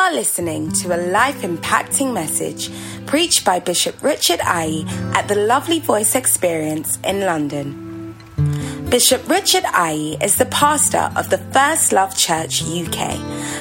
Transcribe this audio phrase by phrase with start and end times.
[0.00, 2.70] Are listening to a life impacting message
[3.04, 4.84] preached by Bishop Richard Aye
[5.14, 8.16] at the Lovely Voice Experience in London.
[8.88, 13.20] Bishop Richard Aye is the pastor of the First Love Church UK,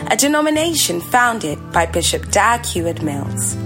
[0.10, 3.58] a denomination founded by Bishop Dag Heward Mills.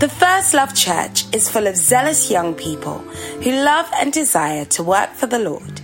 [0.00, 2.98] The First Love Church is full of zealous young people
[3.44, 5.80] who love and desire to work for the Lord.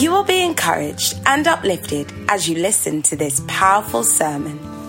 [0.00, 4.79] You will be encouraged and uplifted as you listen to this powerful sermon.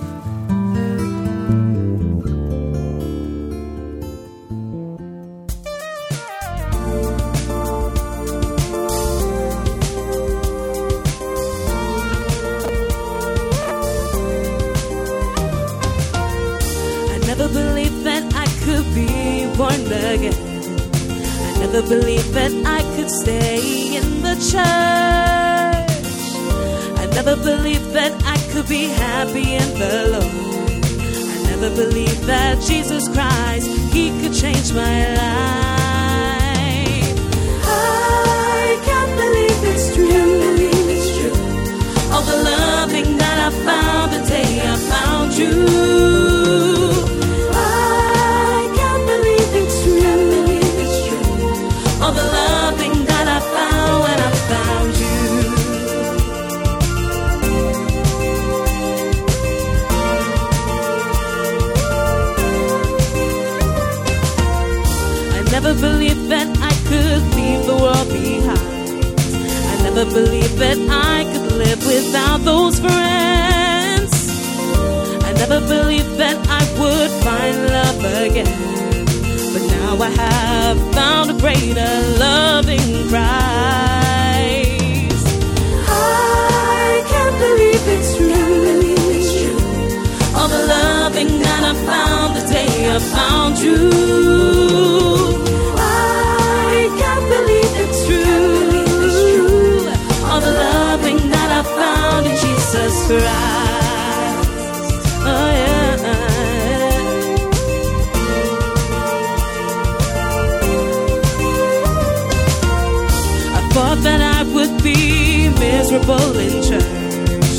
[115.91, 117.57] Miserable in church,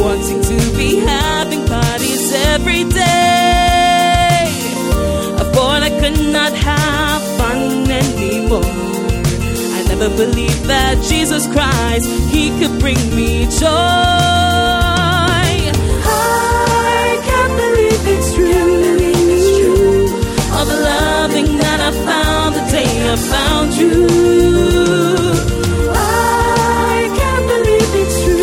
[0.00, 4.46] wanting to be having parties every day.
[5.40, 8.64] I thought I could not have fun anymore.
[9.76, 14.53] I never believed that Jesus Christ, He could bring me joy.
[23.16, 23.18] I
[27.16, 28.42] can't believe it's true.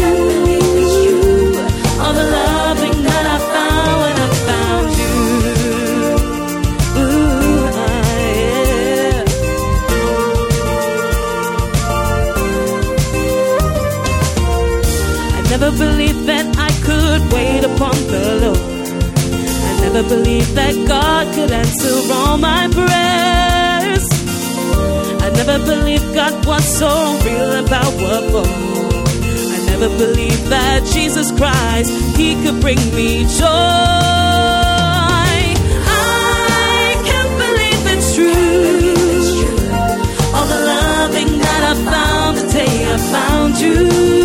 [1.99, 5.15] All the loving that I found when I found you.
[15.35, 18.63] I never believed that I could wait upon the Lord.
[19.67, 23.50] I never believed that God could answer all my prayers.
[25.51, 26.87] Never believed God was so
[27.25, 28.23] real about what.
[28.47, 33.51] I never believed that Jesus Christ, He could bring me joy.
[35.83, 38.31] I can't believe it's true.
[40.33, 44.20] All the loving that I found the day I found you.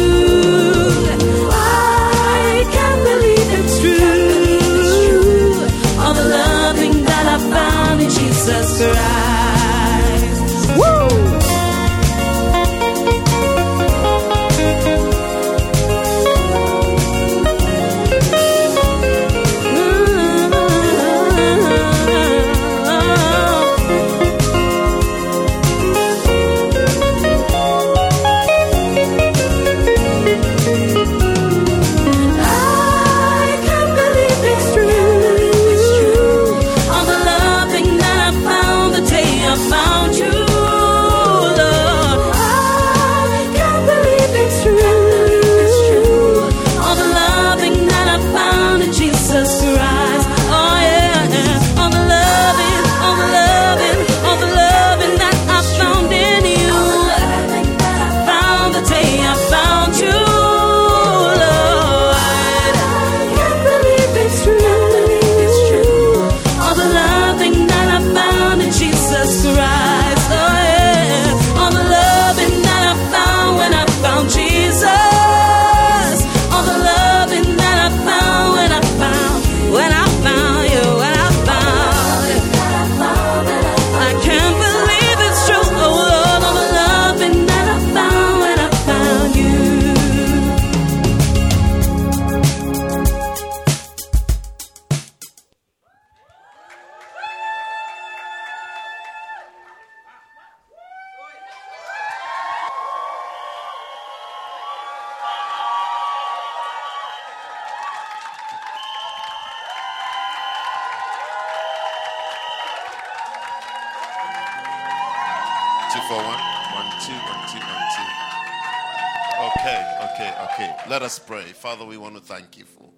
[121.66, 122.88] Father, we want to thank you for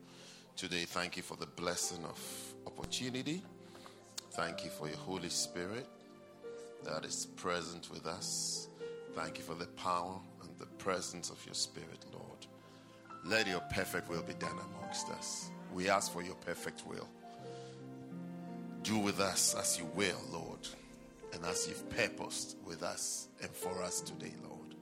[0.54, 0.84] today.
[0.84, 2.20] Thank you for the blessing of
[2.66, 3.40] opportunity.
[4.32, 5.86] Thank you for your Holy Spirit
[6.84, 8.68] that is present with us.
[9.14, 12.46] Thank you for the power and the presence of your Spirit, Lord.
[13.24, 15.50] Let your perfect will be done amongst us.
[15.72, 17.08] We ask for your perfect will.
[18.82, 20.68] Do with us as you will, Lord,
[21.32, 24.74] and as you've purposed with us and for us today, Lord.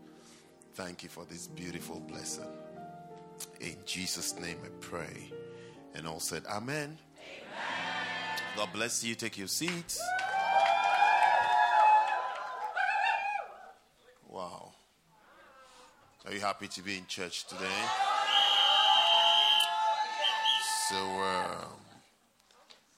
[0.75, 2.49] Thank you for this beautiful blessing.
[3.61, 5.31] In Jesus' name I pray.
[5.95, 6.99] And all said, Amen.
[6.99, 6.99] Amen.
[8.57, 9.15] God bless you.
[9.15, 10.01] Take your seats.
[14.29, 14.73] Wow.
[16.27, 17.81] Are you happy to be in church today?
[20.89, 21.81] So, um,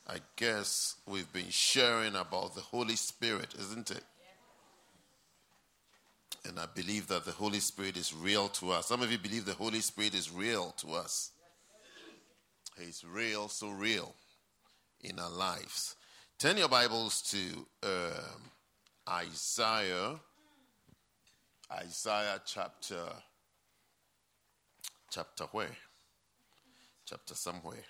[0.09, 4.05] I guess we've been sharing about the Holy Spirit, isn't it?
[6.49, 8.87] And I believe that the Holy Spirit is real to us.
[8.87, 11.33] Some of you believe the Holy Spirit is real to us.
[12.81, 14.15] He's real, so real
[15.03, 15.97] in our lives.
[16.39, 18.51] Turn your Bibles to um,
[19.11, 20.19] Isaiah,
[21.71, 23.05] Isaiah chapter,
[25.11, 25.77] chapter where?
[27.05, 27.85] Chapter somewhere.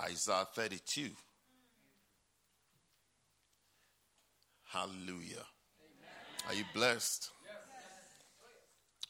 [0.00, 1.10] Isaiah 32.
[4.68, 5.44] Hallelujah.
[6.48, 7.30] Are you blessed?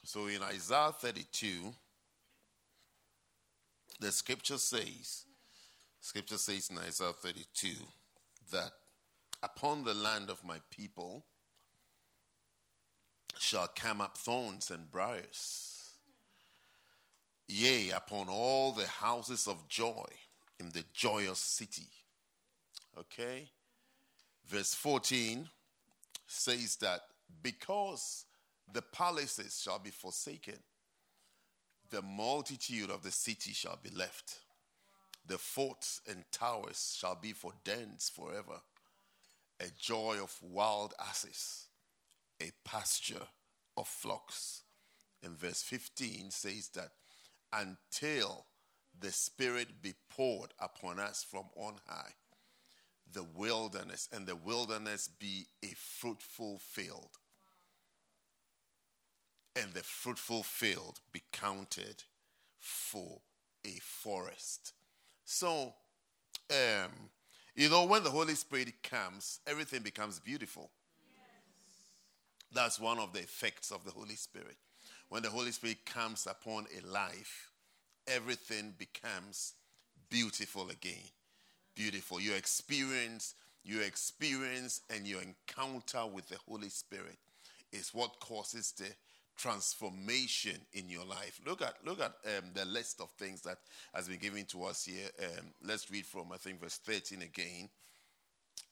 [0.04, 1.72] So in Isaiah 32,
[4.00, 5.24] the scripture says,
[6.00, 7.68] scripture says in Isaiah 32
[8.52, 8.72] that
[9.42, 11.24] upon the land of my people
[13.38, 15.94] shall come up thorns and briars.
[17.48, 20.06] Yea, upon all the houses of joy
[20.60, 21.88] in the joyous city.
[22.98, 23.48] Okay?
[24.46, 25.48] Verse 14
[26.26, 27.02] says that
[27.42, 28.24] because
[28.72, 30.58] the palaces shall be forsaken,
[31.90, 34.38] the multitude of the city shall be left.
[35.26, 38.60] The forts and towers shall be for dens forever.
[39.60, 41.66] A joy of wild asses,
[42.40, 43.26] a pasture
[43.76, 44.62] of flocks.
[45.22, 46.90] And verse 15 says that
[47.52, 48.46] until
[48.98, 52.14] the Spirit be poured upon us from on high,
[53.12, 57.18] the wilderness, and the wilderness be a fruitful field
[59.56, 62.04] and the fruitful field be counted
[62.58, 63.20] for
[63.64, 64.72] a forest.
[65.24, 65.74] So,
[66.50, 66.90] um,
[67.54, 70.70] you know, when the Holy Spirit comes, everything becomes beautiful.
[72.52, 74.56] That's one of the effects of the Holy Spirit.
[75.08, 77.50] When the Holy Spirit comes upon a life,
[78.06, 79.54] everything becomes
[80.10, 81.04] beautiful again.
[81.74, 82.20] Beautiful.
[82.20, 87.18] Your experience, your experience and your encounter with the Holy Spirit
[87.72, 88.88] is what causes the
[89.36, 91.40] transformation in your life.
[91.46, 93.58] Look at look at um, the list of things that
[93.94, 95.08] has been given to us here.
[95.20, 97.68] Um, let's read from I think verse 13 again.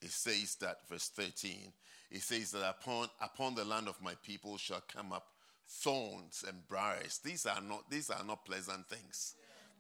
[0.03, 1.73] It says that verse 13.
[2.11, 5.27] It says that upon upon the land of my people shall come up
[5.69, 7.21] thorns and briars.
[7.25, 9.35] These are not these are not pleasant things.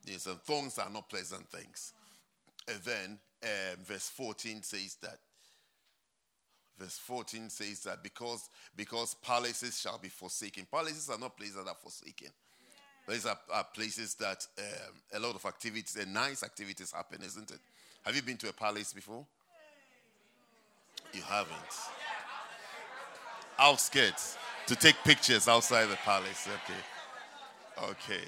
[0.05, 1.93] Yes, and thorns are not pleasant things.
[2.69, 5.19] And then um, verse 14 says that
[6.81, 10.67] verse 14 says that because because palaces shall be forsaken.
[10.71, 12.29] Palaces are not places that are forsaken.
[13.09, 17.51] These are, are places that um, a lot of activities and nice activities happen isn't
[17.51, 17.61] it?
[18.05, 19.27] Have you been to a palace before?
[21.13, 21.57] You haven't.
[23.59, 24.39] Outskirts.
[24.69, 26.49] To take pictures outside the palace.
[26.65, 27.91] Okay.
[27.91, 28.25] Okay.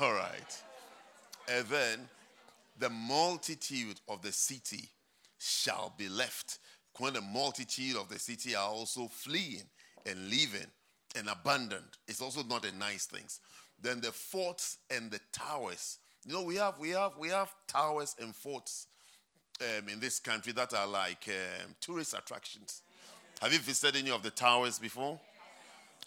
[0.00, 0.62] All right.
[1.48, 2.08] And then
[2.78, 4.88] the multitude of the city
[5.38, 6.58] shall be left
[6.98, 9.64] when the multitude of the city are also fleeing
[10.06, 10.66] and leaving
[11.16, 13.24] and abandoned, it's also not a nice thing.
[13.80, 15.98] Then the forts and the towers.
[16.26, 18.86] You know, we have we have we have towers and forts
[19.60, 22.82] um, in this country that are like um, tourist attractions.
[23.40, 25.18] Have you visited any of the towers before?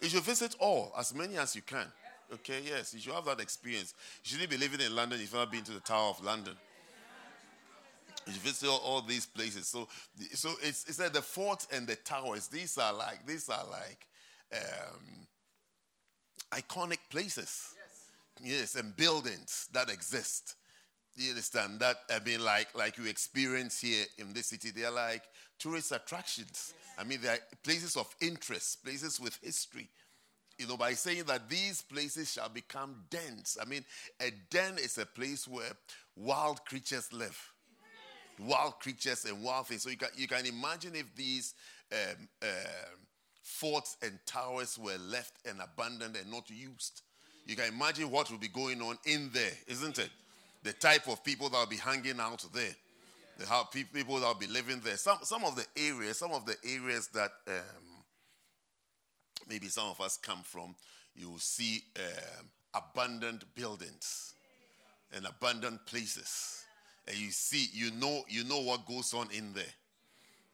[0.02, 1.88] You should visit all, as many as you can.
[2.34, 3.94] Okay, yes, you should have that experience.
[4.24, 6.56] You shouldn't be living in London if you've not been to the Tower of London.
[8.28, 9.68] You visit all, all, these places.
[9.68, 9.88] So,
[10.34, 12.48] so it's, it's like the fort and the towers.
[12.48, 14.08] These are like these are like
[14.54, 15.28] um,
[16.52, 17.76] iconic places.
[18.42, 18.74] Yes.
[18.74, 20.56] yes, and buildings that exist.
[21.16, 21.98] You understand that?
[22.10, 25.24] I mean, like like you experience here in this city, they are like
[25.60, 26.74] tourist attractions.
[26.74, 26.96] Yes.
[26.98, 29.88] I mean, they are places of interest, places with history.
[30.58, 33.58] You know, by saying that these places shall become dens.
[33.62, 33.84] I mean,
[34.22, 35.72] a den is a place where
[36.16, 37.38] wild creatures live
[38.40, 39.84] wild creatures and wild things.
[39.84, 41.54] So you can, you can imagine if these
[41.92, 43.00] um, um,
[43.42, 47.02] forts and towers were left and abandoned and not used.
[47.46, 50.10] You can imagine what will be going on in there, isn't it?
[50.64, 52.76] The type of people that will be hanging out there,
[53.38, 54.98] the how people that will be living there.
[54.98, 58.04] Some some of the areas, some of the areas that um,
[59.48, 60.76] maybe some of us come from,
[61.16, 64.34] you will see um, abandoned buildings
[65.16, 66.65] and abandoned places,
[67.08, 69.64] and you see, you know, you know what goes on in there.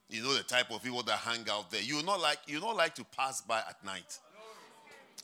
[0.09, 1.81] You know the type of people that hang out there.
[1.81, 4.19] You not like you don't like to pass by at night.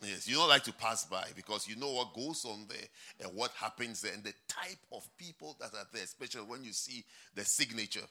[0.01, 2.87] Yes, you don't like to pass by because you know what goes on there
[3.19, 6.71] and what happens there and the type of people that are there, especially when you
[6.71, 7.03] see
[7.35, 8.05] the signature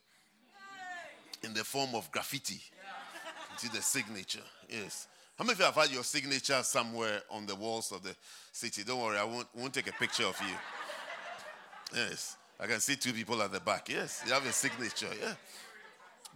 [1.45, 2.55] in the form of graffiti.
[2.55, 4.41] You see the signature.
[4.69, 5.07] Yes.
[5.39, 8.17] How many of you have had your signature somewhere on the walls of the
[8.53, 8.83] city?
[8.85, 10.55] Don't worry, I won't, won't take a picture of you.
[11.95, 12.37] Yes.
[12.59, 13.89] I can see two people at the back.
[13.89, 15.09] Yes, you have a signature.
[15.21, 15.35] Yeah.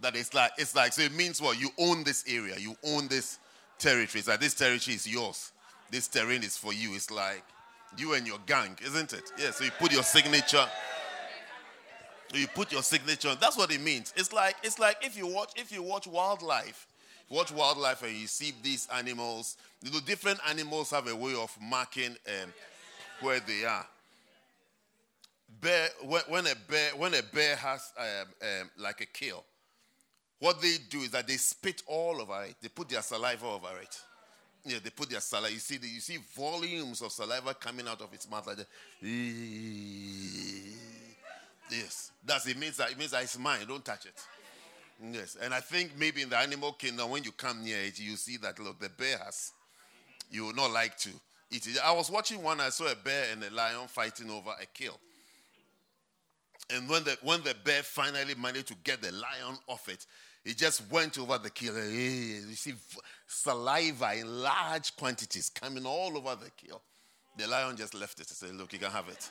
[0.01, 1.59] That it's like it's like so it means what?
[1.59, 2.55] You own this area.
[2.57, 3.39] You own this
[3.79, 4.19] territory.
[4.19, 5.51] It's like this territory is yours.
[5.89, 6.93] This terrain is for you.
[6.95, 7.43] It's like
[7.97, 9.31] you and your gang, isn't it?
[9.37, 10.65] Yeah, so you put your signature.
[12.33, 13.35] You put your signature.
[13.39, 14.13] That's what it means.
[14.15, 16.87] It's like it's like if you watch if you watch wildlife,
[17.29, 19.57] watch wildlife and you see these animals.
[19.81, 22.53] You know, different animals have a way of marking um,
[23.21, 23.85] where they are.
[25.61, 29.43] Bear when, when, a bear when a bear has um, um, like a kill,
[30.39, 32.55] what they do is that they spit all over it.
[32.61, 33.95] They put their saliva over it.
[34.65, 35.53] Yeah, they put their saliva.
[35.53, 38.67] You see, the, you see volumes of saliva coming out of its mouth like that.
[41.69, 42.57] Yes, that's it.
[42.57, 43.59] Means that it means that it's mine.
[43.67, 44.19] Don't touch it.
[45.11, 48.15] Yes, and I think maybe in the animal kingdom, when you come near it, you
[48.15, 49.51] see that look, the bear has.
[50.31, 51.09] You would not like to
[51.51, 51.77] eat it.
[51.83, 52.59] I was watching one.
[52.59, 54.99] I saw a bear and a lion fighting over a kill.
[56.73, 60.05] And when the when the bear finally managed to get the lion off it,
[60.43, 61.75] he just went over the kill.
[61.75, 62.73] You see
[63.27, 66.81] saliva in large quantities coming all over the kill.
[67.37, 69.29] The lion just left it and said, Look, you can have it.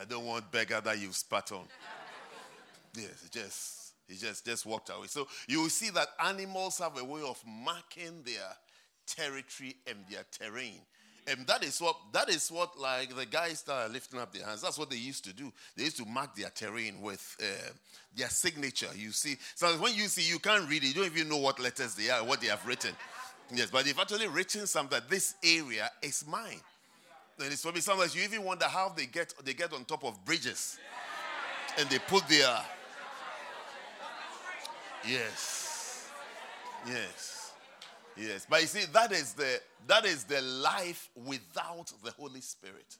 [0.00, 1.66] I don't want beggar that you've spat on.
[2.96, 5.06] Yes, just he just just walked away.
[5.08, 8.56] So you will see that animals have a way of marking their
[9.06, 10.80] territory and their terrain.
[11.26, 14.44] And that is what that is what like the guys that are lifting up their
[14.44, 14.60] hands.
[14.60, 15.50] That's what they used to do.
[15.76, 17.70] They used to mark their terrain with uh,
[18.14, 18.90] their signature.
[18.94, 20.88] You see, so when you see, you can't read it.
[20.88, 22.94] You don't even know what letters they are, what they have written.
[23.52, 26.60] Yes, but they've actually written something that this area is mine.
[27.38, 30.22] And it's probably sometimes you even wonder how they get they get on top of
[30.24, 30.78] bridges,
[31.78, 32.60] and they put their
[35.06, 36.10] yes,
[36.86, 37.43] yes.
[38.16, 42.96] Yes, but you see, that is the that is the life without the Holy Spirit.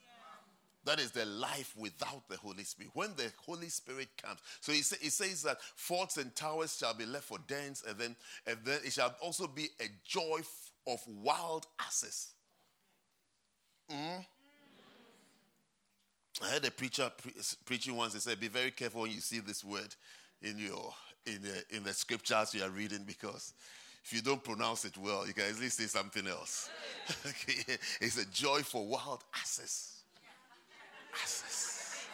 [0.84, 2.90] That is the life without the Holy Spirit.
[2.94, 6.92] When the Holy Spirit comes, so he, say, he says that forts and towers shall
[6.92, 8.14] be left for dens, and then,
[8.46, 10.40] and then it shall also be a joy
[10.86, 12.34] of wild asses.
[13.90, 14.26] Mm?
[16.42, 17.32] I heard a preacher pre-
[17.64, 18.12] preaching once.
[18.12, 19.94] He said, "Be very careful when you see this word
[20.42, 20.92] in your
[21.24, 23.54] in the in the scriptures you are reading because."
[24.04, 26.68] If you don't pronounce it well, you can easily say something else.
[27.26, 27.78] okay.
[28.00, 30.02] It's a joy for wild asses.
[31.22, 32.06] Asses.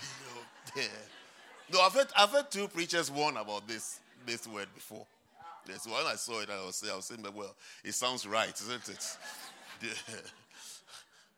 [0.00, 1.72] You know, yeah.
[1.72, 5.04] No, I've heard, I've heard two preachers warn about this, this word before.
[5.68, 8.88] Yes, when I saw it, I was, I was saying, well, it sounds right, isn't
[8.88, 9.06] it?
[9.82, 10.14] Yeah.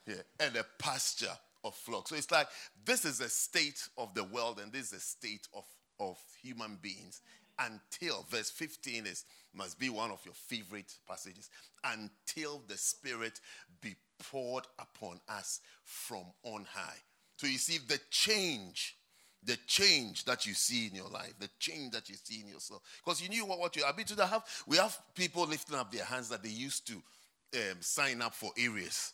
[0.07, 0.47] yeah.
[0.47, 1.33] And a pasture
[1.65, 2.11] of flocks.
[2.11, 2.47] So it's like
[2.85, 5.65] this is a state of the world and this is a state of,
[5.99, 7.23] of human beings
[7.59, 11.51] until verse 15 is must be one of your favorite passages
[11.85, 13.41] until the spirit
[13.81, 13.95] be
[14.31, 16.97] poured upon us from on high.
[17.43, 18.97] You see the change
[19.45, 22.81] the change that you see in your life the change that you see in yourself
[23.05, 26.05] because you knew what, what you habituated to have we have people lifting up their
[26.05, 29.13] hands that they used to um, sign up for areas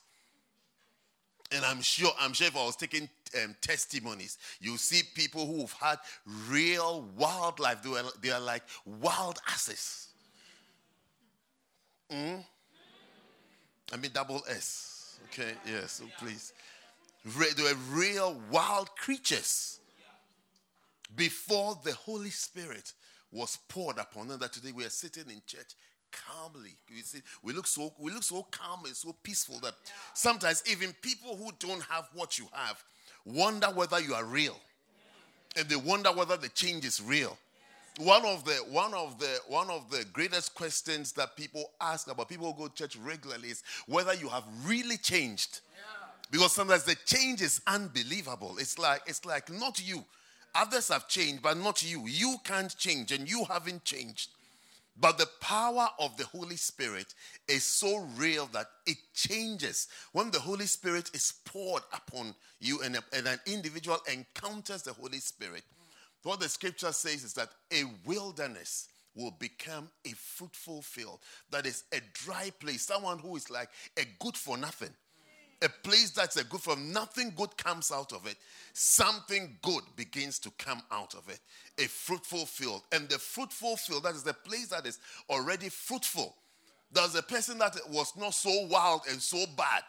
[1.53, 3.09] and I'm sure, I'm sure if I was taking
[3.43, 5.99] um, testimonies, you see people who've had
[6.49, 7.83] real wildlife.
[7.83, 10.09] They are, they are like wild asses.
[12.13, 12.45] Mm?
[13.93, 15.19] I mean, double S.
[15.27, 16.53] Okay, yes, so please.
[17.25, 19.81] They were real wild creatures
[21.15, 22.93] before the Holy Spirit
[23.31, 24.39] was poured upon them.
[24.39, 25.75] That today we are sitting in church
[26.13, 26.77] calmly.
[26.89, 29.75] You see, we look so we look so calm and so peaceful that
[30.15, 32.83] sometimes even people who don't have what you have
[33.25, 34.57] wonder whether you are real.
[35.57, 37.37] And they wonder whether the change is real.
[37.99, 42.29] One of the one of the one of the greatest questions that people ask about
[42.29, 45.61] people who go to church regularly is whether you have really changed.
[46.31, 48.57] Because sometimes the change is unbelievable.
[48.59, 50.05] It's like it's like not you.
[50.55, 52.07] Others have changed, but not you.
[52.07, 54.31] You can't change, and you haven't changed.
[54.97, 57.15] But the power of the Holy Spirit
[57.49, 59.89] is so real that it changes.
[60.13, 65.21] When the Holy Spirit is poured upon you and, and an individual encounters the Holy
[65.21, 65.63] Spirit,
[66.23, 71.21] what the scripture says is that a wilderness will become a fruitful field.
[71.51, 72.83] That is a dry place.
[72.83, 74.91] Someone who is like a good for nothing.
[75.63, 78.37] A place that's a good for nothing good comes out of it.
[78.73, 81.41] Something good begins to come out of it.
[81.79, 82.83] A fruitful field.
[82.93, 84.99] And the fruitful field, that is the place that is
[85.29, 86.35] already fruitful.
[86.93, 89.83] does a person that was not so wild and so bad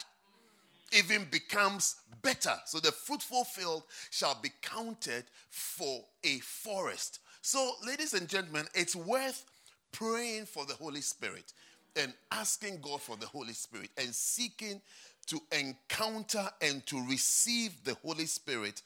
[0.92, 2.54] even becomes better.
[2.66, 7.20] So the fruitful field shall be counted for a forest.
[7.40, 9.44] So, ladies and gentlemen, it's worth
[9.90, 11.52] praying for the Holy Spirit
[11.96, 14.80] and asking God for the Holy Spirit and seeking
[15.26, 18.82] to encounter and to receive the Holy Spirit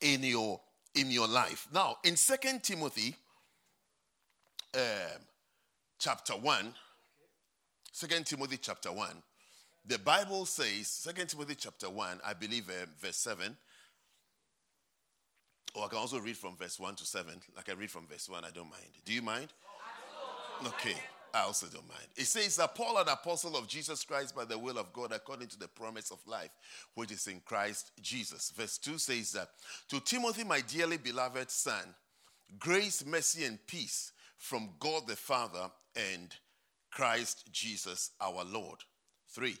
[0.00, 0.60] in your
[0.94, 1.68] in your life.
[1.72, 3.14] Now, in Second Timothy
[4.74, 5.20] um,
[5.98, 6.74] chapter 1,
[7.92, 9.08] 2 Timothy chapter 1,
[9.86, 13.56] the Bible says, 2 Timothy chapter 1, I believe uh, verse 7,
[15.74, 17.32] or I can also read from verse 1 to 7.
[17.54, 18.90] Like I read from verse 1, I don't mind.
[19.04, 19.48] Do you mind?
[20.66, 20.96] Okay.
[21.36, 22.06] I also don't mind.
[22.16, 25.48] It says that Paul, an apostle of Jesus Christ by the will of God, according
[25.48, 26.48] to the promise of life,
[26.94, 28.52] which is in Christ Jesus.
[28.56, 29.50] Verse 2 says that
[29.90, 31.94] To Timothy, my dearly beloved son,
[32.58, 36.34] grace, mercy, and peace from God the Father and
[36.90, 38.78] Christ Jesus our Lord.
[39.28, 39.54] 3.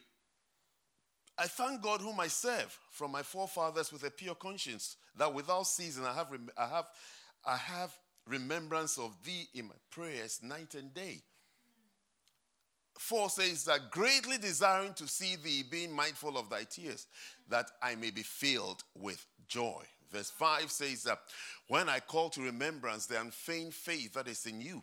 [1.36, 5.66] I thank God whom I serve from my forefathers with a pure conscience, that without
[5.66, 6.86] ceasing I have, I have,
[7.44, 7.94] I have
[8.26, 11.20] remembrance of thee in my prayers night and day.
[12.98, 17.06] 4 says that greatly desiring to see thee, being mindful of thy tears,
[17.48, 19.84] that I may be filled with joy.
[20.10, 21.18] Verse 5 says that
[21.68, 24.82] when I call to remembrance the unfeigned faith that is in you,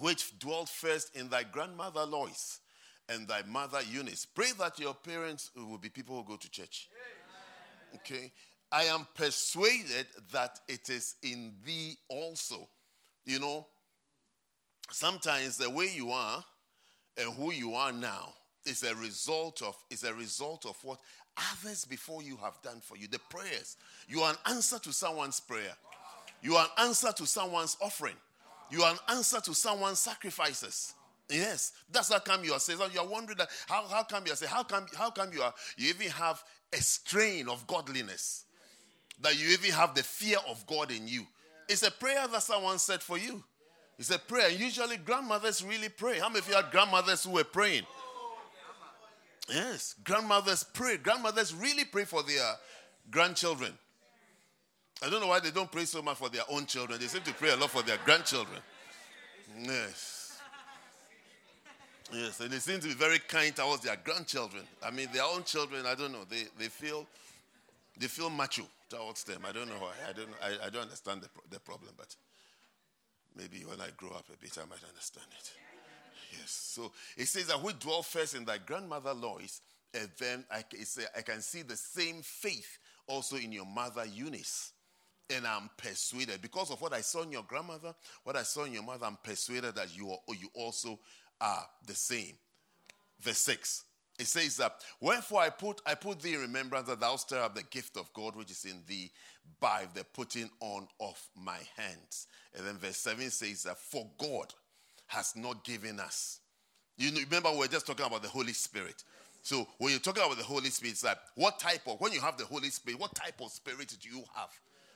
[0.00, 2.60] which dwelt first in thy grandmother Lois
[3.08, 4.24] and thy mother Eunice.
[4.26, 6.88] Pray that your parents will be people who go to church.
[7.96, 8.32] Okay?
[8.72, 12.68] I am persuaded that it is in thee also.
[13.24, 13.66] You know,
[14.90, 16.44] sometimes the way you are
[17.16, 18.32] and who you are now
[18.66, 20.98] is a result of is a result of what
[21.52, 23.08] others before you have done for you.
[23.08, 23.76] The prayers.
[24.08, 25.76] You are an answer to someone's prayer.
[26.42, 28.16] You are an answer to someone's offering.
[28.70, 30.94] You are an answer to someone's sacrifices.
[31.30, 32.78] Yes, that's how come you are saying.
[32.92, 35.42] You are wondering that how, how come you are saying how come how come you
[35.42, 38.44] are you even have a strain of godliness
[39.20, 41.26] that you even have the fear of God in you.
[41.68, 43.42] It's a prayer that someone said for you.
[43.98, 44.50] It's a prayer.
[44.50, 46.18] Usually, grandmothers really pray.
[46.18, 47.84] How many of you had grandmothers who were praying?
[49.48, 50.96] Yes, grandmothers pray.
[50.96, 52.54] Grandmothers really pray for their
[53.10, 53.72] grandchildren.
[55.02, 56.98] I don't know why they don't pray so much for their own children.
[56.98, 58.60] They seem to pray a lot for their grandchildren.
[59.62, 60.38] Yes.
[62.12, 64.62] Yes, and they seem to be very kind towards their grandchildren.
[64.82, 67.06] I mean, their own children, I don't know, they, they feel
[67.96, 69.42] they feel macho towards them.
[69.48, 69.92] I don't know why.
[70.08, 72.14] I don't, I, I don't understand the, the problem, but
[73.36, 75.52] Maybe when I grow up a bit, I might understand it.
[76.32, 76.50] Yes.
[76.50, 79.60] So it says that we dwell first in thy grandmother Lois,
[79.92, 80.64] and then I,
[81.16, 84.72] I can see the same faith also in your mother Eunice.
[85.30, 87.94] And I'm persuaded, because of what I saw in your grandmother,
[88.24, 90.98] what I saw in your mother, I'm persuaded that you, are, you also
[91.40, 92.34] are the same.
[93.20, 93.84] Verse 6.
[94.18, 97.54] It says that, Wherefore I put I put thee in remembrance that thou stir up
[97.54, 99.10] the gift of God which is in thee
[99.60, 102.28] by the putting on of my hands.
[102.56, 104.54] And then verse 7 says that, For God
[105.06, 106.40] has not given us.
[106.96, 109.02] You remember, we are just talking about the Holy Spirit.
[109.42, 112.20] So when you're talking about the Holy Spirit, it's like, what type of, when you
[112.20, 114.48] have the Holy Spirit, what type of spirit do you have?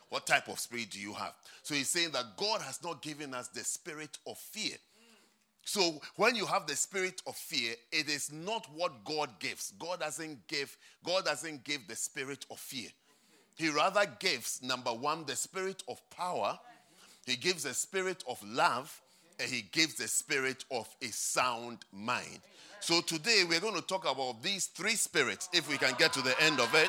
[0.09, 1.35] What type of spirit do you have?
[1.63, 4.77] So he's saying that God has not given us the spirit of fear
[5.65, 9.73] so when you have the spirit of fear, it is not what God gives.
[9.79, 12.89] God doesn't give, God doesn't give the spirit of fear.
[13.55, 16.59] He rather gives, number one, the spirit of power,
[17.27, 19.03] he gives the spirit of love,
[19.39, 22.41] and he gives the spirit of a sound mind.
[22.81, 26.23] So today we're going to talk about these three spirits, if we can get to
[26.23, 26.89] the end of it.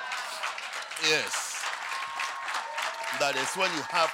[1.03, 1.63] Yes.
[3.19, 4.11] That is when you have.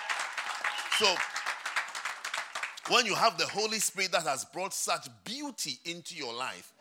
[0.98, 1.14] So
[2.90, 6.74] when you have the Holy Spirit that has brought such beauty into your life,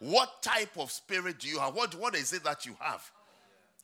[0.00, 1.74] what type of spirit do you have?
[1.74, 3.10] What, what is it that you have?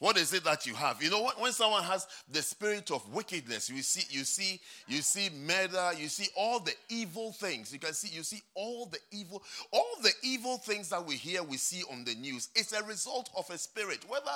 [0.00, 1.00] What is it that you have?
[1.02, 5.30] You know, when someone has the spirit of wickedness, you see, you see, you see
[5.30, 7.72] murder, you see all the evil things.
[7.72, 11.44] You can see, you see all the evil, all the evil things that we hear,
[11.44, 12.48] we see on the news.
[12.56, 14.04] It's a result of a spirit.
[14.08, 14.32] Whether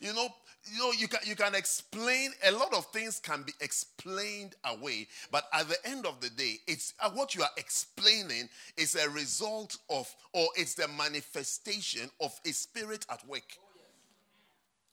[0.00, 0.28] you know,
[0.72, 5.08] you know, you can you can explain a lot of things can be explained away,
[5.30, 8.48] but at the end of the day, it's uh, what you are explaining
[8.78, 13.58] is a result of, or it's the manifestation of a spirit at work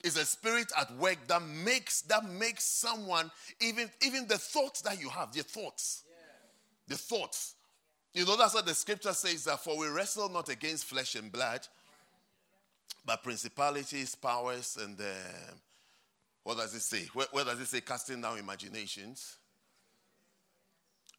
[0.04, 5.00] is a spirit at work that makes that makes someone even even the thoughts that
[5.02, 6.04] you have the thoughts.
[6.88, 7.56] The thoughts.
[8.14, 11.32] You know that's what the scripture says that for we wrestle not against flesh and
[11.32, 11.68] blood
[13.06, 15.04] but principalities powers and uh,
[16.44, 17.08] what does it say?
[17.14, 19.38] Where, where, does it say casting down imaginations?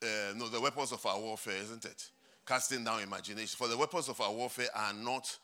[0.03, 2.11] Uh, no the weapons of our warfare isn't it?
[2.47, 5.37] Casting down imagination for the weapons of our warfare are not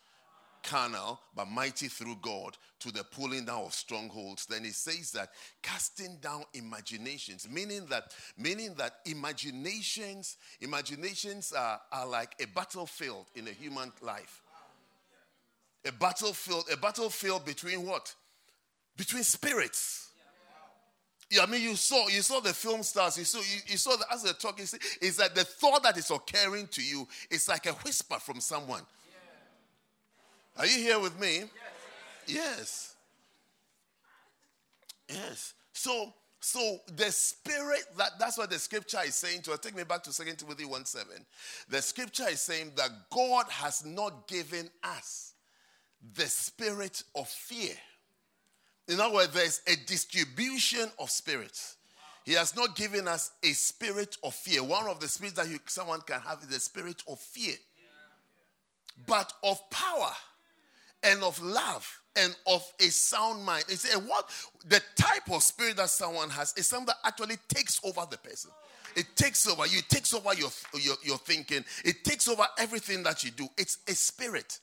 [0.66, 4.46] carnal, but mighty through God to the pulling down of strongholds.
[4.46, 5.30] Then he says that
[5.62, 13.46] casting down imaginations, meaning that meaning that imaginations, imaginations are, are like a battlefield in
[13.48, 14.42] a human life.
[15.86, 18.14] A battlefield, a battlefield between what?
[18.96, 20.10] Between spirits.
[21.30, 23.18] Yeah, I mean, you saw you saw the film stars.
[23.18, 24.64] You saw you, you saw that as they're talking,
[25.00, 28.82] is that the thought that is occurring to you is like a whisper from someone.
[30.58, 31.44] Are you here with me?
[32.26, 32.94] Yes.
[35.08, 35.54] Yes.
[35.72, 39.58] So, so the spirit that that's what the scripture is saying to us.
[39.58, 41.08] Take me back to 2 Timothy 1 7.
[41.68, 45.34] The scripture is saying that God has not given us
[46.14, 47.74] the spirit of fear.
[48.88, 51.76] In other words, there's a distribution of spirits.
[52.24, 54.62] He has not given us a spirit of fear.
[54.62, 57.54] One of the spirits that you, someone can have is the spirit of fear,
[59.06, 60.10] but of power
[61.02, 63.64] and of love and of a sound mind.
[63.68, 64.28] It's a what
[64.66, 68.50] the type of spirit that someone has is something that actually takes over the person.
[68.96, 70.48] It takes over you, it takes over your,
[70.80, 73.46] your, your thinking, it takes over everything that you do.
[73.58, 74.58] It's a spirit.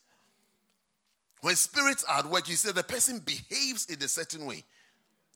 [1.41, 4.63] When spirits are at work, you say the person behaves in a certain way.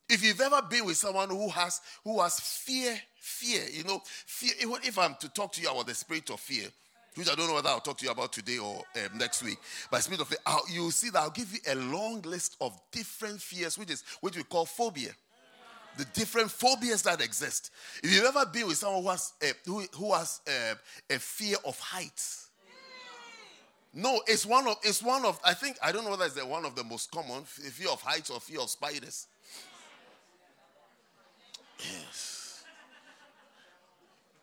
[0.10, 4.54] If you've ever been with someone who has who has fear, fear, you know, fear.
[4.58, 6.70] If I'm to talk to you about the spirit of fear,
[7.18, 9.58] which I don't know whether I'll talk to you about today or um, next week.
[9.90, 10.38] By spirit of fear,
[10.72, 14.38] you'll see that I'll give you a long list of different fears, which is which
[14.38, 15.12] we call phobia.
[15.98, 17.72] The different phobias that exist.
[18.04, 21.58] If you've ever been with someone who has a, who, who has a, a fear
[21.66, 22.50] of heights,
[23.96, 26.46] no, it's one of it's one of I think I don't know whether it's the
[26.46, 29.28] one of the most common fear of heights or fear of spiders.
[31.80, 32.37] Yes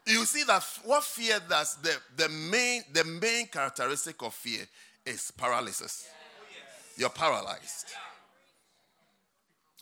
[0.06, 4.64] you see that what fear does, the, the, main, the main characteristic of fear
[5.06, 6.08] is paralysis.
[6.96, 7.86] You're paralyzed.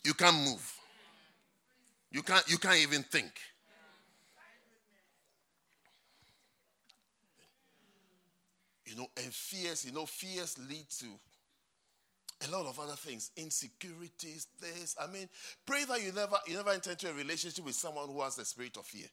[0.03, 0.73] You can't move.
[2.11, 3.31] You can't, you can't even think.
[8.85, 11.05] You know, and fears, you know, fears lead to
[12.47, 14.95] a lot of other things, insecurities, this.
[15.01, 15.27] I mean,
[15.65, 18.45] pray that you never you never enter into a relationship with someone who has the
[18.45, 19.07] spirit of fear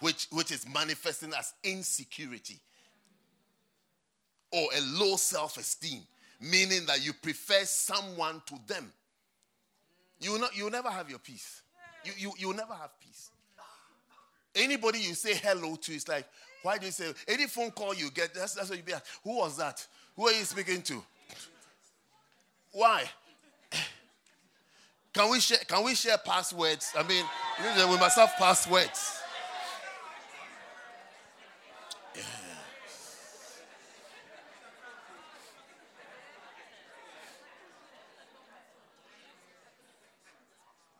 [0.00, 2.60] which, which is manifesting as insecurity
[4.52, 6.02] or a low self esteem,
[6.40, 8.92] meaning that you prefer someone to them.
[10.20, 11.62] You not, you will never have your peace.
[12.04, 13.30] You, you, you will never have peace.
[14.54, 16.26] Anybody you say hello to is like,
[16.62, 19.06] why do you say, any phone call you get, that's, that's what you be asked.
[19.22, 19.86] Who was that?
[20.16, 21.02] Who are you speaking to?
[22.72, 23.04] Why?
[25.12, 26.92] Can we share, can we share passwords?
[26.96, 27.24] I mean,
[27.90, 29.20] we must have passwords.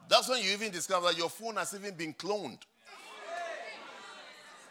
[0.08, 2.58] That's when you even discover that your phone has even been cloned.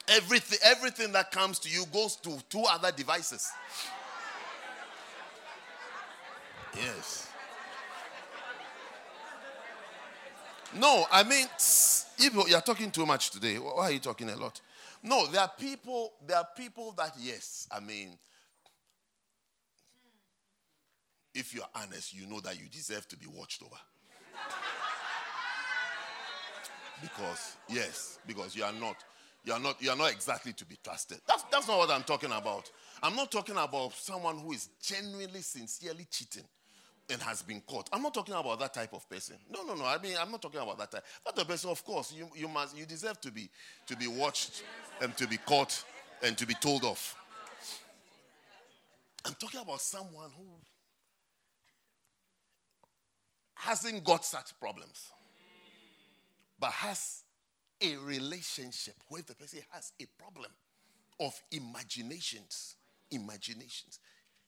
[0.08, 3.52] Everything, everything that comes to you goes to two other devices.
[6.76, 7.30] Yes.
[10.76, 11.48] No, I mean,
[12.48, 13.56] you're talking too much today.
[13.56, 14.60] Why are you talking a lot?
[15.02, 18.18] No, there are people, there are people that, yes, I mean,
[21.34, 23.78] if you're honest, you know that you deserve to be watched over.
[27.06, 28.96] Because, yes, because you are not,
[29.44, 31.20] you are not, you are not exactly to be trusted.
[31.28, 32.72] That's, that's not what I'm talking about.
[33.04, 36.46] I'm not talking about someone who is genuinely, sincerely cheating
[37.12, 37.88] and has been caught.
[37.94, 39.36] I'm not talking about that type of person.
[39.52, 39.86] No, no, no.
[39.86, 41.04] I mean, I'm not talking about that type.
[41.24, 43.52] Type of person, of course, you, you must, you deserve to be,
[43.86, 44.64] to be watched
[45.00, 45.84] and to be caught
[46.24, 47.16] and to be told off.
[49.24, 50.46] I'm talking about someone who
[53.54, 55.12] hasn't got such problems,
[56.60, 57.24] but has
[57.82, 60.52] a relationship where the person has a problem
[61.20, 62.76] of imaginations.
[63.12, 64.00] Imaginations.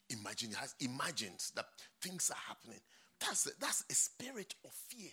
[0.10, 1.65] Imagine has imagines that
[2.02, 2.80] things are happening.
[3.20, 5.12] That's a, that's a spirit of fear,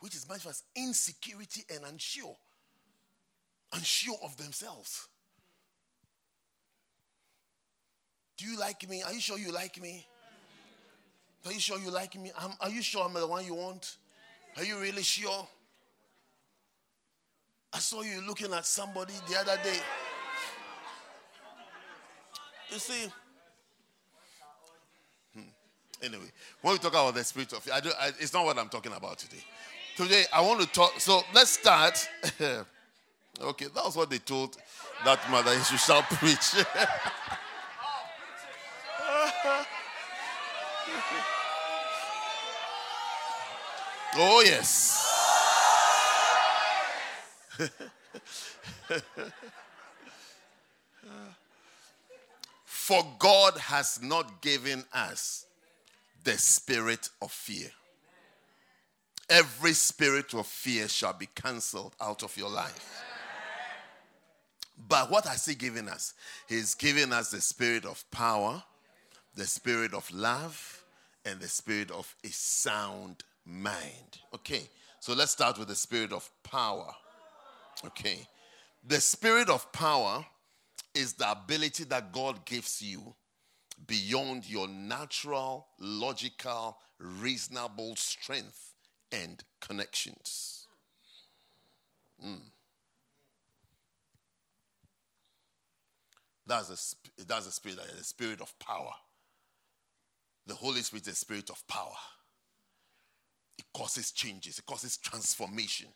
[0.00, 2.36] which is much as insecurity and unsure,
[3.72, 5.08] unsure of themselves.
[8.36, 9.02] Do you like me?
[9.02, 10.06] Are you sure you like me?
[11.44, 12.32] Are you sure you like me?
[12.38, 13.96] I'm, are you sure I'm the one you want?
[14.56, 15.46] Are you really sure?
[17.74, 19.78] I saw you looking at somebody the other day.
[22.70, 23.10] You see?
[25.34, 25.40] Hmm.
[26.02, 26.30] Anyway,
[26.60, 28.92] when we talk about the spirit of I do, I, it's not what I'm talking
[28.92, 29.42] about today.
[29.96, 31.00] Today, I want to talk.
[31.00, 32.08] So let's start.
[32.40, 34.56] okay, that was what they told
[35.04, 35.58] that mother.
[35.64, 36.64] She shall preach.
[44.16, 45.11] oh, yes.
[52.64, 55.46] For God has not given us
[56.24, 57.70] the spirit of fear.
[59.28, 63.02] Every spirit of fear shall be cancelled out of your life.
[64.88, 66.14] But what has He given us?
[66.48, 68.62] He's given us the spirit of power,
[69.34, 70.82] the spirit of love,
[71.24, 74.18] and the spirit of a sound mind.
[74.34, 74.68] Okay,
[75.00, 76.92] so let's start with the spirit of power.
[77.86, 78.26] Okay.
[78.84, 80.24] The spirit of power
[80.94, 83.14] is the ability that God gives you
[83.86, 88.74] beyond your natural, logical, reasonable strength
[89.10, 90.66] and connections.
[92.24, 92.40] Mm.
[96.46, 98.92] That's a, that's a spirit, the spirit of power.
[100.46, 101.94] The Holy Spirit is a spirit of power.
[103.58, 105.88] It causes changes, it causes transformation.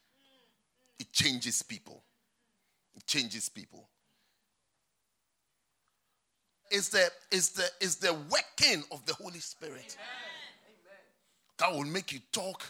[0.99, 2.03] It changes people.
[2.97, 3.89] It changes people.
[6.71, 9.97] It's the, it's the, it's the working of the Holy Spirit
[11.59, 12.63] that will make you talk,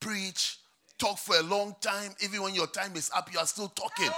[0.00, 0.58] preach,
[0.98, 2.12] talk for a long time.
[2.22, 4.10] Even when your time is up, you are still talking.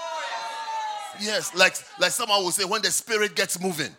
[1.20, 3.94] Yes, like, like someone will say, when the Spirit gets moving.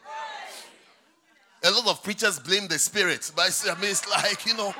[1.65, 4.73] A lot of preachers blame the Spirit, but I mean, it's like, you know,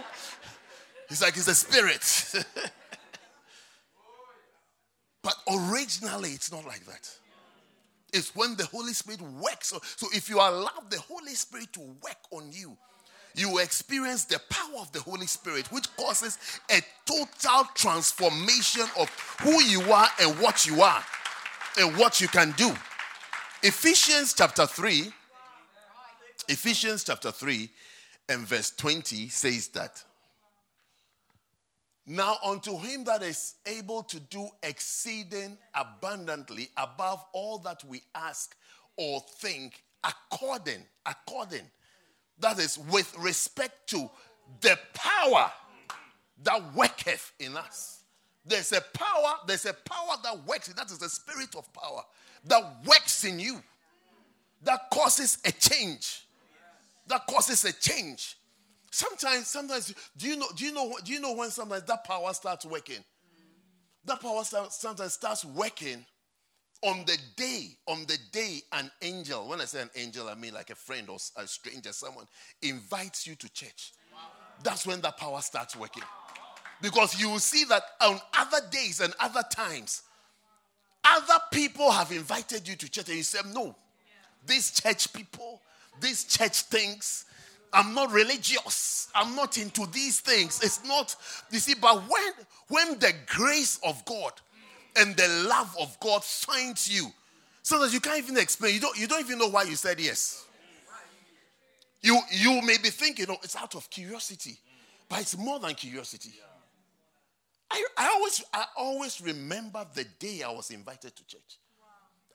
[1.09, 2.45] it's like it's the Spirit.
[5.23, 7.09] But originally, it's not like that.
[8.11, 9.69] It's when the Holy Spirit works.
[9.69, 12.77] So, so if you allow the Holy Spirit to work on you,
[13.35, 16.37] you will experience the power of the Holy Spirit, which causes
[16.69, 19.09] a total transformation of
[19.41, 21.03] who you are and what you are
[21.79, 22.71] and what you can do.
[23.63, 25.11] Ephesians chapter 3,
[26.49, 27.69] Ephesians chapter 3
[28.29, 30.03] and verse 20 says that
[32.05, 38.55] now, unto him that is able to do exceeding abundantly above all that we ask
[38.97, 41.63] or think, according, according,
[42.39, 44.09] that is with respect to
[44.59, 45.49] the power
[46.43, 48.03] that worketh in us.
[48.45, 52.01] There's a power, there's a power that works, that is the spirit of power
[52.45, 53.63] that works in you,
[54.63, 56.25] that causes a change.
[57.07, 58.37] That causes a change.
[58.93, 60.45] Sometimes, sometimes, do you know?
[60.55, 60.95] Do you know?
[61.03, 63.03] Do you know when sometimes that power starts working?
[64.05, 66.05] That power sometimes starts working
[66.83, 70.53] on the day, on the day an angel, when I say an angel, I mean
[70.53, 72.27] like a friend or a stranger, someone
[72.61, 73.93] invites you to church.
[74.61, 76.03] That's when that power starts working.
[76.79, 80.03] Because you will see that on other days and other times,
[81.03, 83.75] other people have invited you to church and you say, No,
[84.45, 85.61] these church people,
[85.99, 87.25] these church things,
[87.73, 89.09] I'm not religious.
[89.15, 90.61] I'm not into these things.
[90.63, 91.15] It's not,
[91.51, 92.33] you see, but when
[92.69, 94.31] when the grace of God
[94.95, 97.07] and the love of God finds you,
[97.63, 98.75] sometimes you can't even explain.
[98.75, 100.45] You don't, you don't even know why you said yes.
[102.01, 104.57] You you may be thinking, oh, it's out of curiosity,
[105.09, 106.33] but it's more than curiosity.
[107.71, 111.57] I, I always I always remember the day I was invited to church.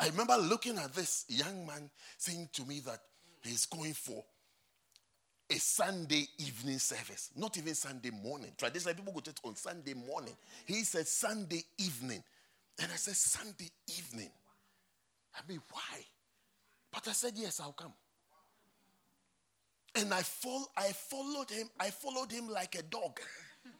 [0.00, 3.00] I remember looking at this young man saying to me that
[3.42, 4.24] he's going for
[5.50, 8.52] a Sunday evening service, not even Sunday morning.
[8.56, 10.36] Traditionally, people go to church on Sunday morning.
[10.66, 12.22] He said Sunday evening.
[12.80, 14.30] And I said, Sunday evening.
[15.34, 16.04] I mean, why?
[16.92, 17.92] But I said, Yes, I'll come.
[19.94, 21.68] And I, fol- I followed him.
[21.80, 23.18] I followed him like a dog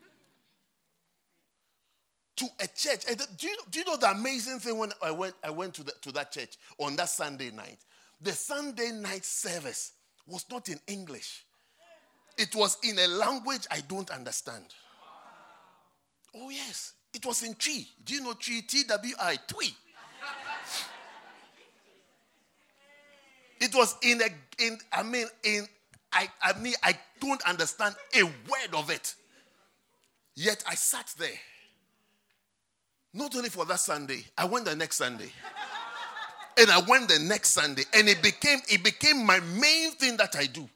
[2.36, 3.04] to a church.
[3.08, 5.84] And do you, do you know the amazing thing when I went, I went to,
[5.84, 7.78] the, to that church on that Sunday night?
[8.20, 9.92] The Sunday night service
[10.26, 11.44] was not in English.
[12.38, 14.64] It was in a language I don't understand.
[16.34, 16.92] Oh, yes.
[17.12, 17.84] It was in Twi.
[18.04, 18.62] Do you know Twi?
[18.66, 19.68] T W I, Twi.
[23.60, 25.66] it was in a, in, I mean, in,
[26.12, 29.14] I, I mean, I don't understand a word of it.
[30.36, 31.28] Yet I sat there.
[33.14, 35.32] Not only for that Sunday, I went the next Sunday.
[36.58, 40.36] and I went the next Sunday, and it became it became my main thing that
[40.36, 40.68] I do.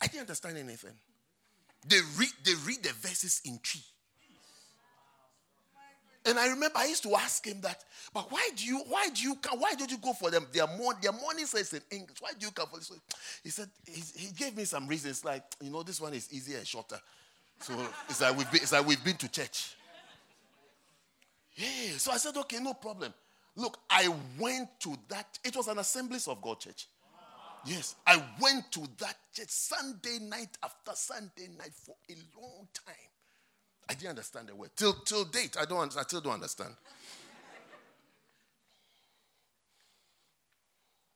[0.00, 0.92] I didn't understand anything.
[1.88, 3.80] They read, they read the verses in Twi.
[6.26, 9.22] And I remember I used to ask him that, but why do you why do
[9.22, 10.44] you why don't you go for them?
[10.52, 12.16] Their morning their morning says in English.
[12.20, 12.90] Why do you come for this?
[13.44, 16.58] He said he, he gave me some reasons like you know this one is easier
[16.58, 16.98] and shorter.
[17.60, 17.74] So
[18.08, 19.76] it's like we've been, it's like we've been to church.
[21.54, 21.96] Yeah.
[21.96, 23.14] So I said, okay, no problem.
[23.54, 25.38] Look, I went to that.
[25.44, 26.88] It was an Assemblies of God church.
[27.66, 32.94] Yes, I went to that church Sunday night after Sunday night for a long time.
[33.88, 34.70] I didn't understand the word.
[34.76, 36.74] Till, till date, I, don't, I still don't understand.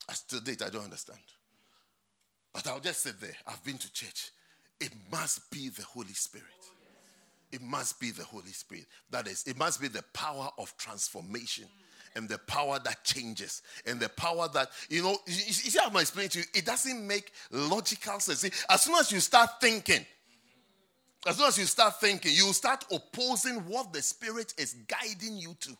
[0.08, 1.20] I still date, I don't understand.
[2.52, 3.36] But I'll just sit there.
[3.46, 4.32] I've been to church.
[4.80, 6.46] It must be the Holy Spirit.
[7.52, 8.86] It must be the Holy Spirit.
[9.10, 11.66] That is, it must be the power of transformation
[12.16, 15.86] and the power that changes and the power that you know you, you see how
[15.86, 18.40] i'm explaining to you it doesn't make logical sense.
[18.40, 20.04] See, as soon as you start thinking
[21.26, 25.54] as soon as you start thinking you start opposing what the spirit is guiding you
[25.60, 25.76] to.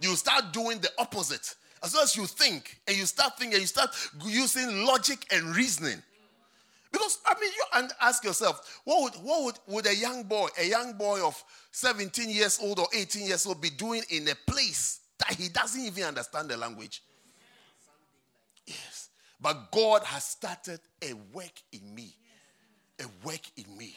[0.00, 1.54] You start doing the opposite.
[1.82, 3.90] As soon as you think and you start thinking you start
[4.26, 6.02] using logic and reasoning.
[6.92, 10.48] Because I mean, you and ask yourself, what would what would, would a young boy,
[10.58, 14.34] a young boy of 17 years old or 18 years old, be doing in a
[14.50, 17.02] place that he doesn't even understand the language.
[18.66, 19.10] Yes.
[19.40, 22.14] But God has started a work in me.
[23.00, 23.94] A work in me.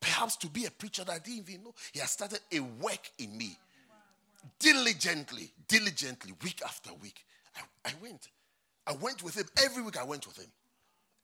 [0.00, 1.74] Perhaps to be a preacher that I didn't even know.
[1.92, 3.56] He has started a work in me.
[4.58, 7.24] Diligently, diligently, week after week.
[7.56, 8.28] I, I went.
[8.86, 9.46] I went with him.
[9.62, 10.50] Every week I went with him.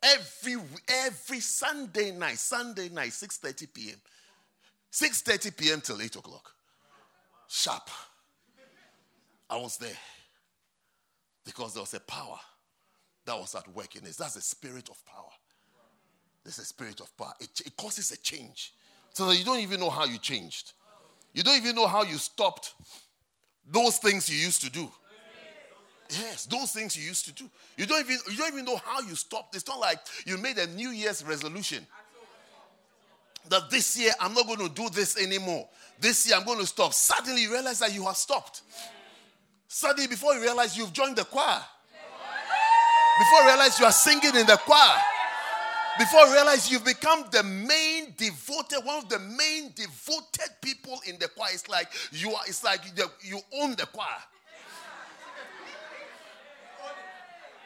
[0.02, 0.56] Every
[1.06, 3.96] every Sunday night, Sunday night, 6:30 p.m.
[4.92, 5.80] 6:30 p.m.
[5.80, 6.52] till 8 o'clock.
[7.48, 7.88] Sharp.
[9.54, 9.96] I was there
[11.44, 12.38] because there was a power
[13.24, 14.16] that was at work in this.
[14.16, 15.30] That's the spirit of power.
[16.42, 17.32] There's a spirit of power.
[17.38, 18.74] It, it causes a change.
[19.12, 20.72] So that you don't even know how you changed.
[21.32, 22.74] You don't even know how you stopped
[23.70, 24.90] those things you used to do.
[26.10, 27.48] Yes, those things you used to do.
[27.76, 29.54] You don't even you don't even know how you stopped.
[29.54, 31.86] It's not like you made a New Year's resolution
[33.48, 35.68] that this year I'm not going to do this anymore.
[36.00, 36.92] This year I'm going to stop.
[36.92, 38.62] Suddenly you realize that you have stopped.
[39.74, 41.60] Suddenly, before you realize you've joined the choir,
[43.18, 45.00] before you realize you are singing in the choir,
[45.98, 51.18] before you realize you've become the main devoted, one of the main devoted people in
[51.18, 51.48] the choir.
[51.52, 52.82] It's like you are, it's like
[53.20, 54.06] you own the choir.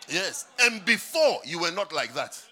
[0.09, 0.47] Yes.
[0.63, 2.43] And before you were not like that.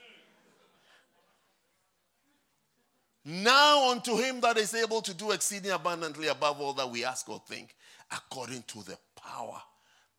[3.24, 7.26] Now unto him that is able to do exceeding abundantly above all that we ask
[7.30, 7.74] or think,
[8.12, 9.60] according to the power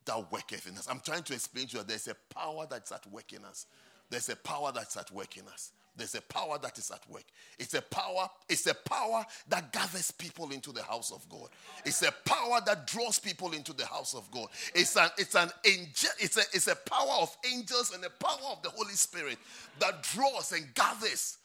[0.05, 0.87] that worketh in us.
[0.89, 3.65] I'm trying to explain to you there's a power that's at work in us.
[4.09, 5.71] There's a power that's at work in us.
[5.97, 7.23] There's a power that is at work.
[7.57, 11.49] It's a power, it's a power that gathers people into the house of God.
[11.85, 14.47] It's a power that draws people into the house of God.
[14.75, 18.51] It's an it's an angel, it's a it's a power of angels and a power
[18.51, 19.39] of the Holy Spirit
[19.79, 21.39] that draws and gathers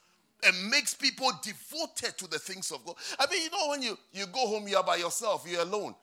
[0.45, 2.97] and makes people devoted to the things of God.
[3.19, 5.95] I mean, you know, when you, you go home, you're by yourself, you're alone.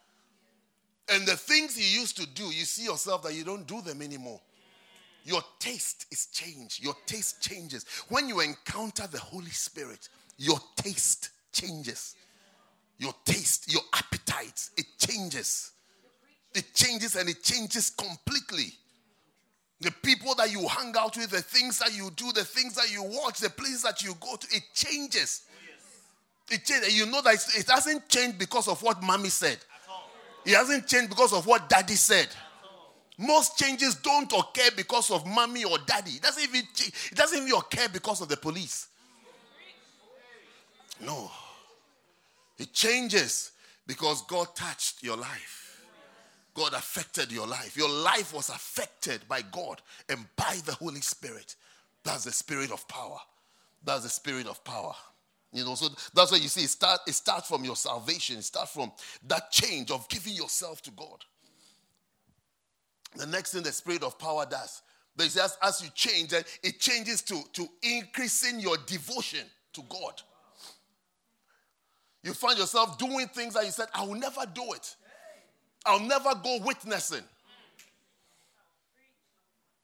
[1.11, 4.01] And the things you used to do, you see yourself that you don't do them
[4.01, 4.39] anymore.
[5.23, 6.83] Your taste is changed.
[6.83, 7.85] Your taste changes.
[8.09, 12.15] When you encounter the Holy Spirit, your taste changes.
[12.97, 15.71] Your taste, your appetite, it changes.
[16.53, 18.73] It changes and it changes completely.
[19.81, 22.91] The people that you hang out with, the things that you do, the things that
[22.91, 25.43] you watch, the places that you go to, it changes.
[26.51, 26.97] It changes.
[26.97, 29.59] You know that it hasn't changed because of what mommy said.
[30.45, 32.27] It hasn't changed because of what daddy said.
[33.17, 36.11] Most changes don't occur because of mommy or daddy.
[36.11, 38.87] It doesn't even, it doesn't even occur because of the police.
[41.01, 41.29] No.
[42.57, 43.51] It changes
[43.85, 45.81] because God touched your life.
[46.53, 47.77] God affected your life.
[47.77, 51.55] Your life was affected by God and by the Holy Spirit.
[52.03, 53.17] That's the spirit of power.
[53.83, 54.93] That's the spirit of power.
[55.51, 58.43] You know, so that's why you see it start it starts from your salvation, it
[58.43, 58.91] starts from
[59.27, 61.25] that change of giving yourself to God.
[63.15, 64.83] The next thing the spirit of power does,
[65.15, 70.21] but it says as you change, it changes to, to increasing your devotion to God.
[72.23, 74.95] You find yourself doing things that you said, I will never do it.
[75.85, 77.23] I'll never go witnessing.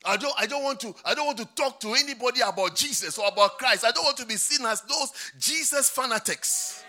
[0.05, 3.17] I don't, I don't want to I don't want to talk to anybody about Jesus
[3.17, 3.83] or about Christ.
[3.83, 6.83] I don't want to be seen as those Jesus fanatics.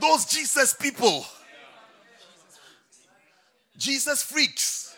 [0.00, 1.24] Those Jesus people.
[3.78, 4.96] Jesus freaks.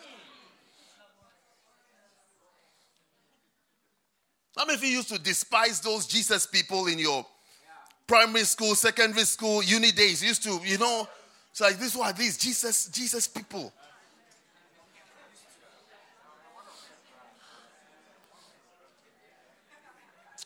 [4.57, 7.25] How many of you used to despise those Jesus people in your
[8.07, 10.21] primary school, secondary school, uni days?
[10.21, 11.07] You used to, you know,
[11.51, 13.71] it's like this are these Jesus, Jesus people.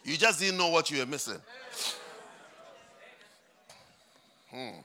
[0.04, 1.40] You just didn't know what you were missing.
[4.52, 4.80] Hmm.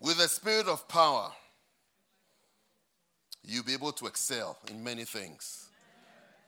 [0.00, 1.30] With a spirit of power,
[3.44, 5.68] you'll be able to excel in many things.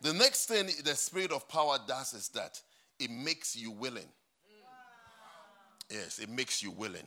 [0.01, 2.61] The next thing the spirit of power does is that
[2.99, 4.09] it makes you willing.
[5.91, 7.07] Yes, it makes you willing.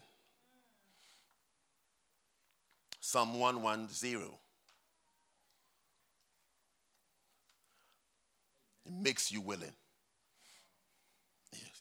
[2.99, 4.21] Psalm 110.
[8.85, 9.71] It makes you willing.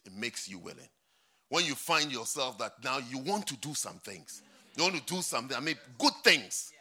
[0.05, 0.89] It makes you willing.
[1.49, 4.43] When you find yourself that now you want to do some things,
[4.77, 6.73] you want to do something, I mean, good things.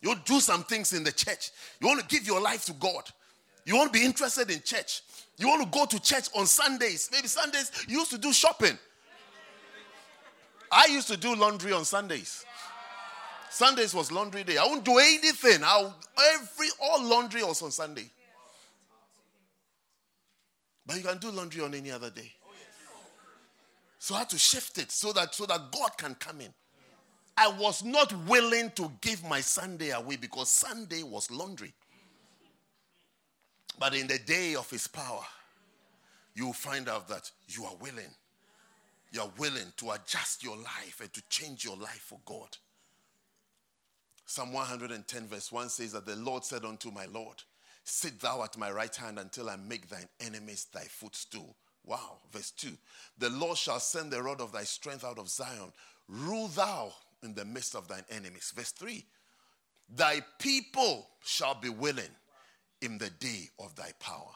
[0.00, 1.50] You want to do some things in the church.
[1.80, 3.02] You want to give your life to God.
[3.66, 5.02] You want to be interested in church.
[5.36, 7.10] You want to go to church on Sundays.
[7.12, 8.78] Maybe Sundays, you used to do shopping.
[10.70, 12.44] I used to do laundry on Sundays.
[13.50, 14.56] Sundays was laundry day.
[14.56, 15.60] I won't do anything.
[15.64, 15.94] I'll,
[16.34, 18.10] every all laundry was on Sunday.
[20.86, 22.32] But you can do laundry on any other day.
[23.98, 26.52] So I had to shift it so that so that God can come in.
[27.36, 31.72] I was not willing to give my Sunday away because Sunday was laundry.
[33.78, 35.22] But in the day of his power,
[36.34, 38.10] you will find out that you are willing.
[39.12, 42.56] You are willing to adjust your life and to change your life for God.
[44.26, 47.42] Psalm 110, verse 1 says that the Lord said unto my Lord,
[47.84, 51.56] Sit thou at my right hand until I make thine enemies thy footstool.
[51.84, 52.18] Wow.
[52.32, 52.68] Verse 2
[53.18, 55.72] The Lord shall send the rod of thy strength out of Zion.
[56.08, 58.52] Rule thou in the midst of thine enemies.
[58.54, 59.04] Verse 3
[59.94, 62.04] Thy people shall be willing
[62.82, 64.30] in the day of thy power.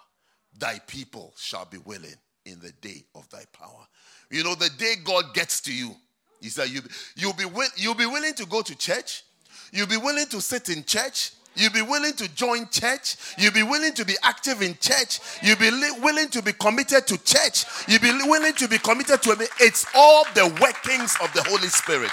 [0.59, 2.15] Thy people shall be willing
[2.45, 3.87] in the day of thy power.
[4.31, 5.95] You know, the day God gets to you,
[6.41, 6.81] He said, you,
[7.17, 7.45] you'll, be,
[7.77, 9.25] you'll be willing to go to church,
[9.73, 13.17] you'll be willing to sit in church, You'll be willing to join church.
[13.37, 15.21] You'll be willing to be active in church.
[15.43, 17.65] You'll be li- willing to be committed to church.
[17.87, 19.51] You'll be willing to be committed to it.
[19.61, 22.11] It's all the workings of the Holy Spirit.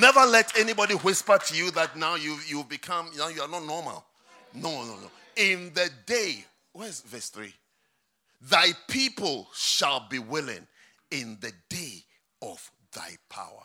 [0.00, 3.64] Never let anybody whisper to you that now you you become know you are not
[3.64, 4.04] normal.
[4.52, 5.10] No, no, no.
[5.36, 7.52] In the day, where's verse 3?
[8.42, 10.66] Thy people shall be willing
[11.10, 12.02] in the day
[12.42, 13.62] of thy power.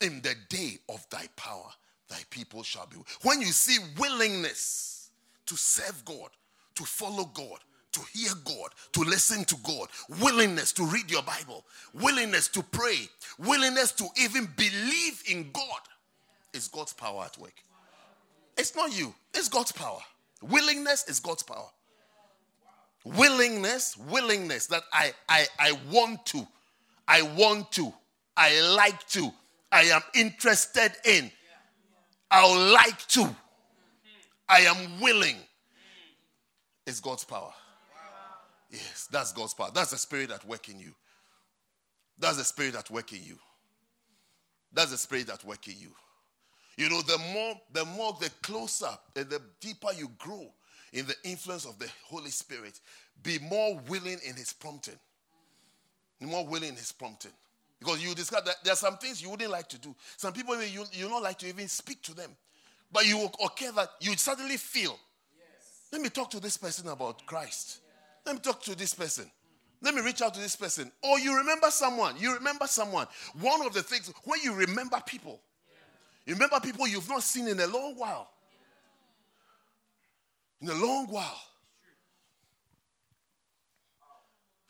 [0.00, 1.70] In the day of thy power
[2.08, 2.96] thy people shall be.
[3.22, 5.10] When you see willingness
[5.46, 6.30] to serve God,
[6.74, 7.58] to follow God,
[7.92, 9.88] to hear God, to listen to God,
[10.20, 15.80] willingness to read your Bible, willingness to pray, willingness to even believe in God,
[16.52, 17.54] is God's power at work.
[18.56, 20.00] It's not you, it's God's power.
[20.42, 21.68] Willingness is God's power.
[23.04, 26.46] Willingness, willingness that I, I, I want to,
[27.06, 27.92] I want to,
[28.36, 29.30] I like to,
[29.70, 31.30] I am interested in
[32.34, 33.36] I would like to.
[34.48, 35.36] I am willing.
[36.84, 37.52] It's God's power.
[38.70, 39.70] Yes, that's God's power.
[39.72, 40.92] That's the spirit at work in you.
[42.18, 43.38] That's the spirit at work in you.
[44.72, 45.92] That's the spirit at work in you.
[46.76, 50.52] You know, the more, the more, the closer, and the deeper you grow
[50.92, 52.80] in the influence of the Holy Spirit,
[53.22, 54.98] be more willing in His prompting.
[56.20, 57.32] More willing in His prompting.
[57.84, 59.94] Because you discover that there are some things you wouldn't like to do.
[60.16, 62.30] Some people you you don't like to even speak to them.
[62.90, 64.98] But you okay that you suddenly feel.
[65.36, 65.88] Yes.
[65.92, 67.80] Let me talk to this person about Christ.
[68.24, 69.30] Let me talk to this person.
[69.82, 70.90] Let me reach out to this person.
[71.02, 72.14] Or you remember someone.
[72.18, 73.06] You remember someone.
[73.38, 75.40] One of the things when you remember people,
[76.24, 78.30] you remember people you've not seen in a long while.
[80.62, 81.40] In a long while.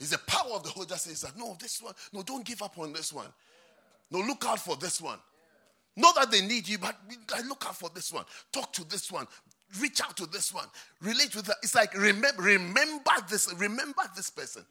[0.01, 2.63] It's the power of the Holy Spirit says that no, this one, no, don't give
[2.63, 3.29] up on this one.
[4.11, 5.19] No, look out for this one.
[5.97, 6.97] Not that they need you, but
[7.47, 8.25] look out for this one.
[8.53, 9.27] Talk to this one.
[9.81, 10.67] Reach out to this one.
[11.01, 11.57] Relate with that.
[11.63, 14.65] It's like remember, remember this, remember this person.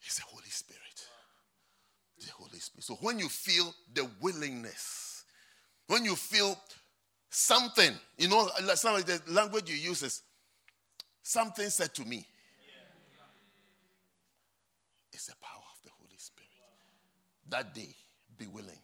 [0.00, 0.80] He's the Holy Spirit.
[2.18, 2.84] The Holy Spirit.
[2.84, 5.24] So when you feel the willingness,
[5.86, 6.58] when you feel
[7.28, 10.22] something, you know, some of the language you use is
[11.22, 12.26] something said to me.
[15.12, 16.48] It's the power of the Holy Spirit.
[17.50, 17.94] That day,
[18.38, 18.78] be willing.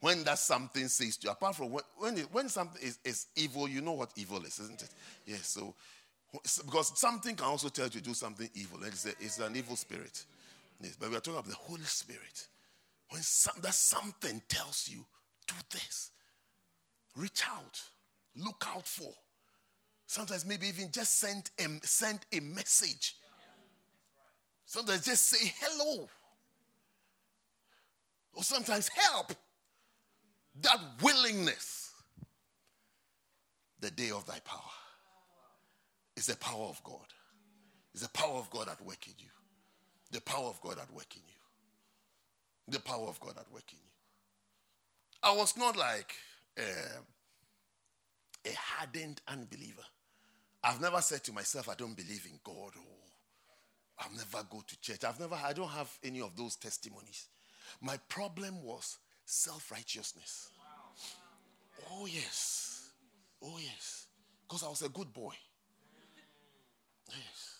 [0.00, 3.26] When that something says to you, apart from when, when, it, when something is, is
[3.34, 4.90] evil, you know what evil is, isn't it?
[5.26, 5.74] Yes, so
[6.64, 8.80] because something can also tell you to do something evil.
[8.84, 10.24] It's, a, it's an evil spirit.
[10.82, 12.48] Yes, but we are talking about the Holy Spirit.
[13.10, 15.04] When some, that something tells you,
[15.46, 16.10] do this,
[17.16, 17.80] reach out,
[18.36, 19.12] look out for.
[20.06, 23.16] Sometimes maybe even just send a, send a message.
[24.64, 26.08] Sometimes just say hello.
[28.36, 29.32] Or sometimes help.
[30.60, 31.90] That willingness.
[33.80, 34.60] The day of thy power
[36.16, 37.06] is the power of God.
[37.92, 39.30] It's the power of God at work in you.
[40.12, 42.72] The power of God at work in you.
[42.72, 43.90] The power of God at work in you.
[45.22, 46.14] I was not like
[46.58, 47.00] uh,
[48.44, 49.82] a hardened unbeliever.
[50.62, 52.96] I've never said to myself, I don't believe in God or
[53.98, 55.04] I'll never go to church.
[55.04, 57.28] I've never, I don't have any of those testimonies.
[57.80, 60.50] My problem was self righteousness.
[61.92, 62.90] Oh, yes.
[63.42, 64.06] Oh, yes.
[64.48, 65.32] Because I was a good boy.
[67.08, 67.58] Yes.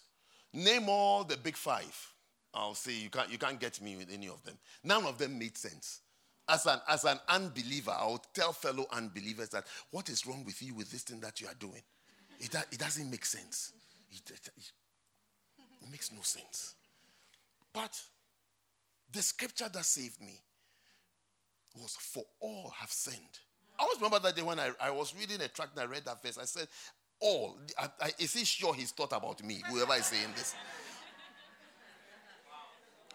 [0.52, 2.12] Name all the big five.
[2.54, 4.56] I'll say you can't, you can't get me with any of them.
[4.82, 6.00] None of them made sense.
[6.48, 10.62] As an, as an unbeliever, I would tell fellow unbelievers that what is wrong with
[10.62, 11.82] you with this thing that you are doing?
[12.38, 13.72] It, it doesn't make sense.
[14.10, 16.74] It, it, it makes no sense.
[17.72, 18.00] But
[19.12, 20.40] the scripture that saved me
[21.80, 23.18] was for all have sinned.
[23.78, 26.04] I always remember that day when I, I was reading a tract and I read
[26.06, 26.38] that verse.
[26.38, 26.68] I said,
[27.20, 27.58] All.
[27.78, 30.54] I, I, is he sure he's thought about me, whoever is saying this?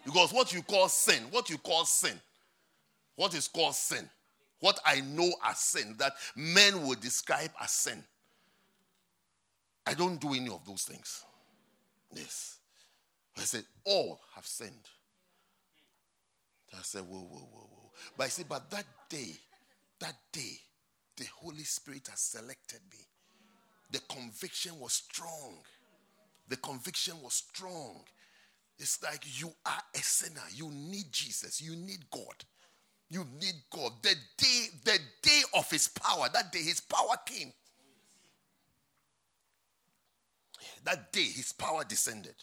[0.04, 2.20] Because what you call sin, what you call sin,
[3.16, 4.08] what is called sin,
[4.60, 8.02] what I know as sin, that men would describe as sin.
[9.86, 11.24] I don't do any of those things.
[12.14, 12.58] Yes.
[13.36, 14.88] I said, all have sinned.
[16.74, 17.90] I said, whoa, whoa, whoa, whoa.
[18.16, 19.32] But I said, but that day,
[20.00, 20.58] that day,
[21.16, 22.98] the Holy Spirit has selected me.
[23.90, 25.58] The conviction was strong.
[26.48, 28.02] The conviction was strong.
[28.78, 30.40] It's like you are a sinner.
[30.54, 31.60] You need Jesus.
[31.60, 32.44] You need God.
[33.10, 33.92] You need God.
[34.02, 37.52] The day, the day of his power, that day his power came.
[40.84, 42.34] That day his power descended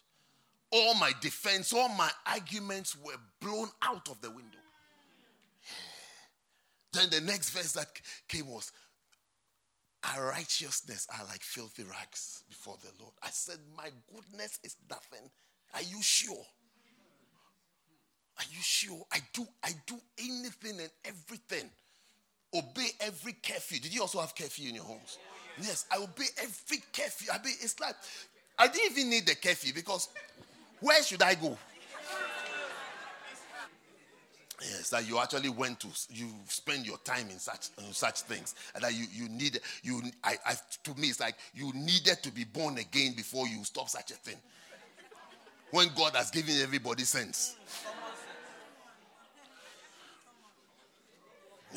[0.72, 4.57] all my defense, all my arguments were blown out of the window.
[6.93, 7.88] Then the next verse that
[8.28, 8.72] came was,
[10.15, 13.13] Our righteousness are like filthy rags before the Lord.
[13.24, 15.30] I said, My goodness is nothing.
[15.74, 16.45] Are you sure?
[18.38, 19.05] Are you sure?
[19.11, 21.70] I do, I do anything and everything.
[22.55, 23.80] Obey every curfew.
[23.80, 25.17] Did you also have curfew in your homes?
[25.61, 27.32] Yes, I obey every curfew.
[27.32, 27.95] I mean, it's like
[28.57, 30.09] I didn't even need the curfew because
[30.82, 31.57] where should I go?
[34.61, 38.55] Yes, that you actually went to, you spend your time in such in such things,
[38.75, 40.01] and that you you need you.
[40.23, 43.88] I, I to me, it's like you needed to be born again before you stop
[43.88, 44.36] such a thing.
[45.71, 47.55] When God has given everybody sense.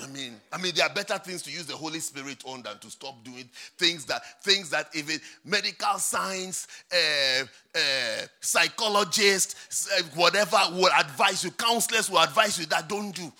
[0.00, 2.78] I mean, I mean, there are better things to use the Holy Spirit on than
[2.78, 7.78] to stop doing things that things that even medical science, uh, uh,
[8.40, 13.30] psychologists, uh, whatever will advise you, counselors will advise you that don't do.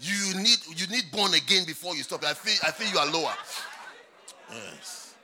[0.00, 2.24] You need you need born again before you stop.
[2.24, 3.34] I feel I feel you are lower.
[4.50, 5.14] Yes.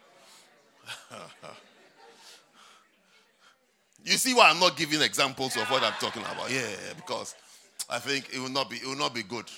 [4.04, 6.48] you see why I'm not giving examples of what I'm talking about?
[6.50, 7.34] Yeah, because
[7.90, 9.50] I think it will not be it will not be good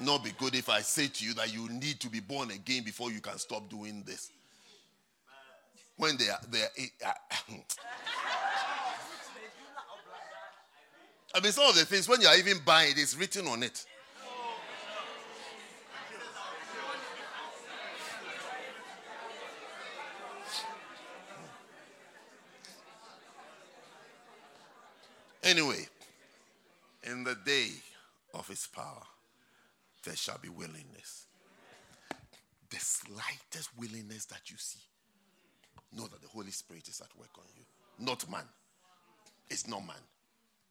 [0.00, 2.82] not be good if I say to you that you need to be born again
[2.82, 4.30] before you can stop doing this.
[5.96, 6.70] When they are, they are,
[7.06, 7.12] uh,
[11.34, 13.62] I mean, some of the things, when you are even buying it, it's written on
[13.62, 13.84] it.
[25.42, 25.86] Anyway,
[27.04, 27.68] in the day
[28.34, 29.02] of his power,
[30.06, 31.26] there shall be willingness.
[32.70, 34.80] The slightest willingness that you see,
[35.92, 37.62] know that the Holy Spirit is at work on you.
[38.04, 38.44] Not man.
[39.48, 39.96] It's not man.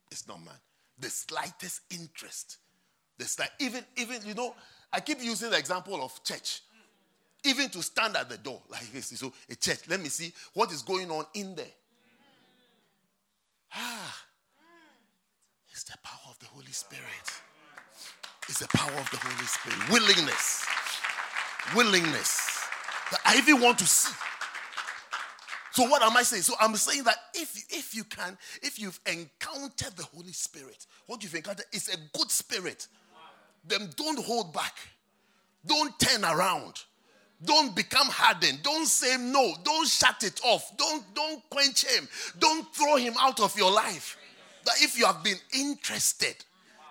[0.10, 0.56] It's not man.
[1.00, 2.58] The slightest interest.
[3.18, 4.56] The slight, even, even, you know,
[4.92, 6.62] I keep using the example of church.
[7.44, 9.08] Even to stand at the door, like this.
[9.08, 11.66] So, a church, let me see what is going on in there.
[13.74, 14.18] Ah,
[15.70, 17.04] it's the power of the Holy Spirit
[18.50, 19.90] is the power of the Holy Spirit.
[19.92, 20.66] Willingness.
[21.76, 22.68] Willingness.
[23.12, 24.14] That I even want to see.
[25.72, 26.44] So what am I saying?
[26.44, 31.22] So I'm saying that if if you can, if you've encountered the Holy Spirit, what
[31.22, 32.88] you've encountered is a good spirit.
[33.68, 34.74] Then don't hold back.
[35.66, 36.84] Don't turn around.
[37.44, 38.64] Don't become hardened.
[38.64, 39.54] Don't say no.
[39.64, 40.78] Don't shut it off.
[40.78, 42.08] Don't don't quench him.
[42.40, 44.18] Don't throw him out of your life.
[44.64, 46.38] That if you have been interested,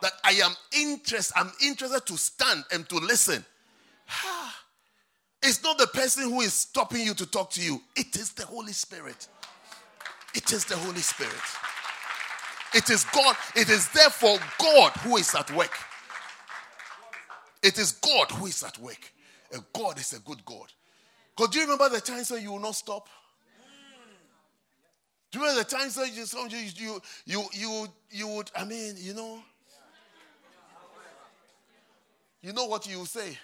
[0.04, 3.44] that I am interested, I'm interested to stand and to listen.
[5.46, 8.46] It's not the person who is stopping you to talk to you, it is the
[8.46, 9.28] Holy Spirit.
[10.34, 11.32] It is the Holy Spirit.
[12.74, 13.36] It is God.
[13.54, 15.76] It is therefore God who is at work.
[17.62, 19.12] It is God who is at work.
[19.52, 20.72] And God is a good God.
[21.36, 23.06] Because do you remember the times when you will not stop?
[25.30, 26.24] Do you remember the times when you,
[26.76, 29.40] you, you, you, you would, I mean, you know,
[32.44, 33.38] you know what you say?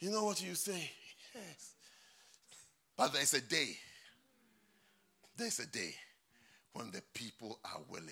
[0.00, 0.90] You know what you say?
[1.34, 1.72] Yes.
[2.94, 3.76] But there's a day.
[5.34, 5.94] There's a day
[6.74, 8.10] when the people are willing.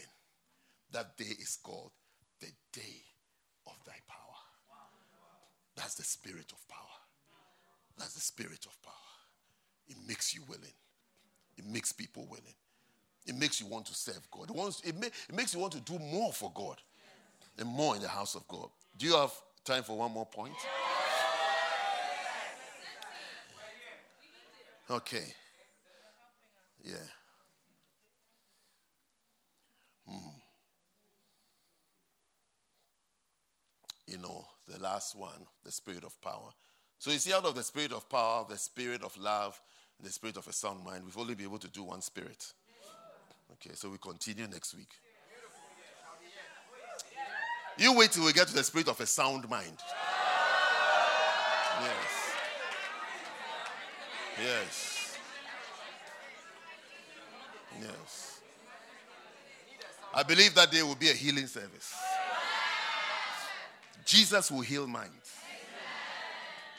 [0.92, 1.90] That day is called
[2.40, 3.02] the day
[3.66, 4.18] of thy power.
[5.76, 6.80] That's the spirit of power.
[7.98, 8.94] That's the spirit of power.
[9.86, 10.64] It makes you willing.
[11.58, 12.54] It makes people willing.
[13.26, 14.48] It makes you want to serve God.
[14.48, 16.80] It, wants, it, may, it makes you want to do more for God
[17.58, 18.70] and more in the house of God.
[18.98, 19.32] Do you have
[19.64, 20.54] time for one more point?
[24.90, 25.24] Okay.
[26.82, 26.94] Yeah.
[30.08, 30.30] Hmm.
[34.08, 36.50] You know, the last one, the spirit of power.
[36.98, 39.60] So you see, out of the spirit of power, the spirit of love,
[40.02, 42.52] the spirit of a sound mind, we've only been able to do one spirit.
[43.52, 44.88] Okay, so we continue next week.
[47.78, 49.78] You wait till we get to the spirit of a sound mind.
[51.80, 52.34] Yes.
[54.42, 55.18] Yes.
[57.80, 58.40] Yes.
[60.12, 61.94] I believe that day will be a healing service.
[64.04, 65.36] Jesus will heal minds.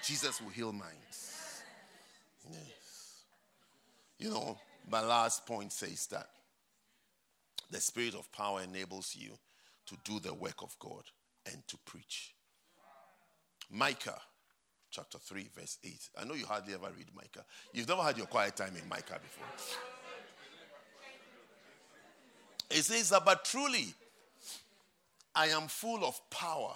[0.04, 1.64] Jesus will heal minds.
[2.52, 3.24] Yes.
[4.18, 4.58] You know,
[4.90, 6.28] my last point says that
[7.72, 9.38] the spirit of power enables you
[9.90, 11.04] to do the work of God
[11.52, 12.36] and to preach.
[13.72, 14.20] Micah
[14.92, 16.10] chapter 3, verse 8.
[16.20, 17.46] I know you hardly ever read Micah.
[17.74, 19.46] You've never had your quiet time in Micah before.
[22.70, 23.94] It says but truly,
[25.34, 26.74] I am full of power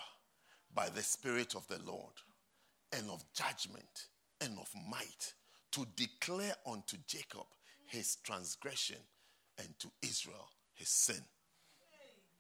[0.74, 2.14] by the Spirit of the Lord,
[2.92, 4.08] and of judgment,
[4.42, 5.34] and of might,
[5.72, 7.46] to declare unto Jacob
[7.86, 8.98] his transgression,
[9.60, 11.22] and to Israel his sin.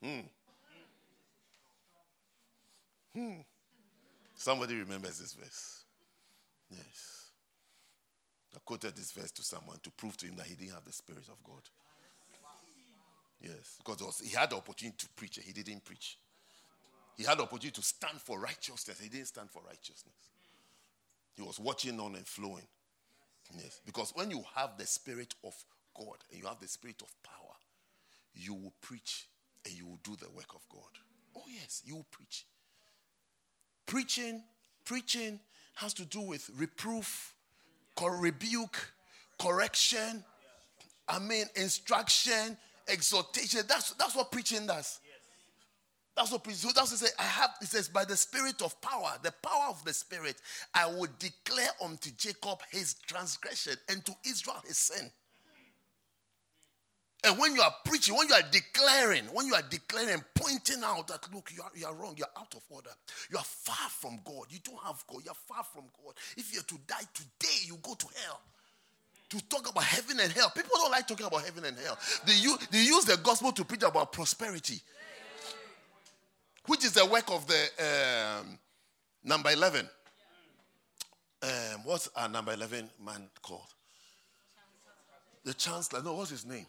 [0.03, 0.21] Hmm.
[3.15, 3.41] Hmm.
[4.35, 5.83] Somebody remembers this verse.
[6.69, 7.29] Yes.
[8.55, 10.93] I quoted this verse to someone to prove to him that he didn't have the
[10.93, 11.61] Spirit of God.
[13.41, 16.17] Yes, because was, he had the opportunity to preach and he didn't preach.
[17.17, 18.99] He had the opportunity to stand for righteousness.
[18.99, 20.15] He didn't stand for righteousness.
[21.35, 22.67] He was watching on and flowing.
[23.55, 25.53] Yes, because when you have the Spirit of
[25.95, 27.53] God and you have the Spirit of power,
[28.33, 29.27] you will preach
[29.65, 30.89] and you will do the work of God.
[31.35, 32.45] Oh, yes, you will preach.
[33.85, 34.43] Preaching,
[34.85, 35.39] preaching
[35.75, 37.33] has to do with reproof,
[38.01, 38.77] rebuke,
[39.39, 40.23] correction,
[41.07, 42.57] I mean, instruction,
[42.87, 43.61] exhortation.
[43.67, 44.99] That's, that's what preaching does.
[46.15, 46.69] That's what preaching.
[46.75, 47.13] That's what says.
[47.17, 47.51] I have.
[47.61, 50.35] It says by the spirit of power, the power of the spirit,
[50.73, 55.09] I will declare unto Jacob his transgression and to Israel his sin.
[57.25, 61.07] And when you are preaching, when you are declaring, when you are declaring, pointing out
[61.07, 62.89] that, look, you are, you are wrong, you are out of order,
[63.31, 66.15] you are far from God, you don't have God, you are far from God.
[66.35, 68.41] If you're to die today, you go to hell.
[69.29, 70.51] To talk about heaven and hell.
[70.53, 71.97] People don't like talking about heaven and hell.
[72.27, 74.81] They use, they use the gospel to preach about prosperity,
[76.67, 78.59] which is the work of the um,
[79.23, 79.89] number 11.
[81.41, 81.49] Um,
[81.85, 83.61] what's our number 11 man called?
[85.45, 86.03] The chancellor.
[86.03, 86.65] No, what's his name?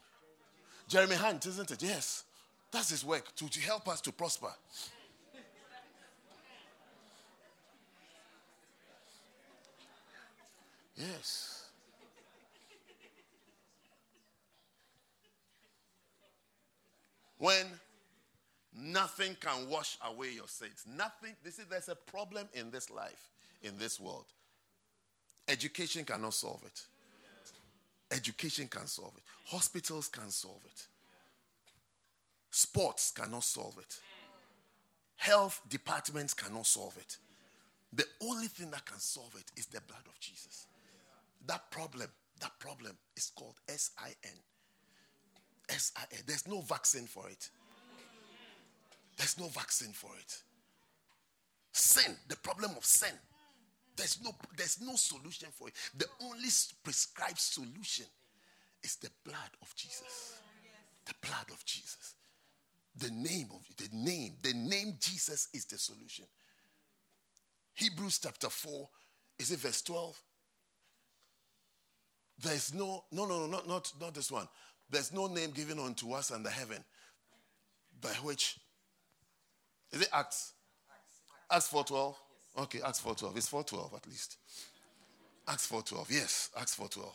[0.95, 1.83] Jeremy Hunt, isn't it?
[1.83, 2.23] Yes.
[2.71, 4.53] That's his work to, to help us to prosper.
[10.97, 11.65] Yes.
[17.39, 17.67] When
[18.73, 23.31] nothing can wash away your sins, nothing, this is there's a problem in this life,
[23.65, 24.27] in this world.
[25.49, 26.83] Education cannot solve it.
[28.15, 29.23] Education can solve it.
[29.47, 30.87] Hospitals can solve it.
[32.51, 33.99] Sports cannot solve it.
[35.17, 37.17] Health departments cannot solve it.
[37.93, 40.67] The only thing that can solve it is the blood of Jesus.
[41.47, 42.09] That problem
[42.41, 44.39] that problem is called S-I-N.
[45.69, 46.21] S-I-N.
[46.27, 47.49] There's no vaccine for it.
[49.17, 50.43] There's no vaccine for it.
[51.73, 53.15] Sin, the problem of sin.
[53.97, 55.75] There's no, there's no solution for it.
[55.97, 56.49] The only
[56.83, 58.07] prescribed solution
[58.83, 60.41] is the blood of Jesus.
[61.07, 62.15] The blood of Jesus.
[62.97, 66.25] The name of the name, the name Jesus is the solution.
[67.75, 68.89] Hebrews chapter 4,
[69.39, 70.21] is it verse 12?
[72.43, 74.47] There's no, no, no, no, not, not, not this one.
[74.91, 76.85] There's no name given unto us under heaven
[78.01, 78.59] by which,
[79.93, 80.53] is it Acts?
[81.51, 82.15] Acts 4.12?
[82.57, 83.37] Okay, Acts 4.12.
[83.37, 84.37] It's 4.12 at least.
[85.49, 86.11] Acts 4.12.
[86.11, 87.07] Yes, Acts 4.12.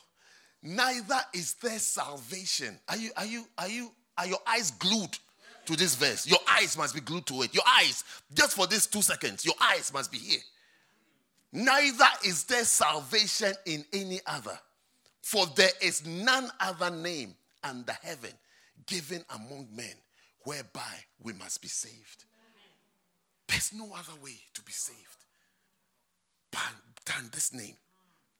[0.61, 2.77] Neither is there salvation.
[2.89, 5.17] Are you, are you, are you, are your eyes glued
[5.65, 6.27] to this verse?
[6.27, 7.53] Your eyes must be glued to it.
[7.53, 10.41] Your eyes, just for these two seconds, your eyes must be here.
[11.53, 14.59] Neither is there salvation in any other,
[15.21, 17.33] for there is none other name
[17.63, 18.31] under heaven
[18.85, 19.95] given among men
[20.43, 22.25] whereby we must be saved.
[23.47, 25.18] There's no other way to be saved
[26.51, 27.75] than this name,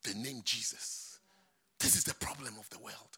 [0.04, 1.20] the name Jesus.
[1.80, 3.18] This is the problem of the world.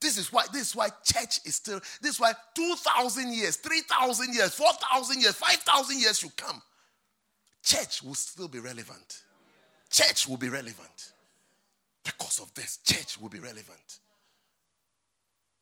[0.00, 4.34] This is why this is why church is still this is why 2000 years, 3000
[4.34, 6.60] years, 4000 years, 5000 years you come.
[7.62, 9.22] Church will still be relevant.
[9.90, 11.12] Church will be relevant.
[12.04, 14.00] Because of this, church will be relevant.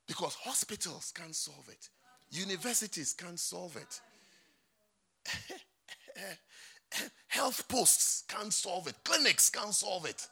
[0.07, 1.89] Because hospitals can't solve it,
[2.31, 4.01] universities can't solve it,
[7.29, 10.27] health posts can't solve it, clinics can't solve it,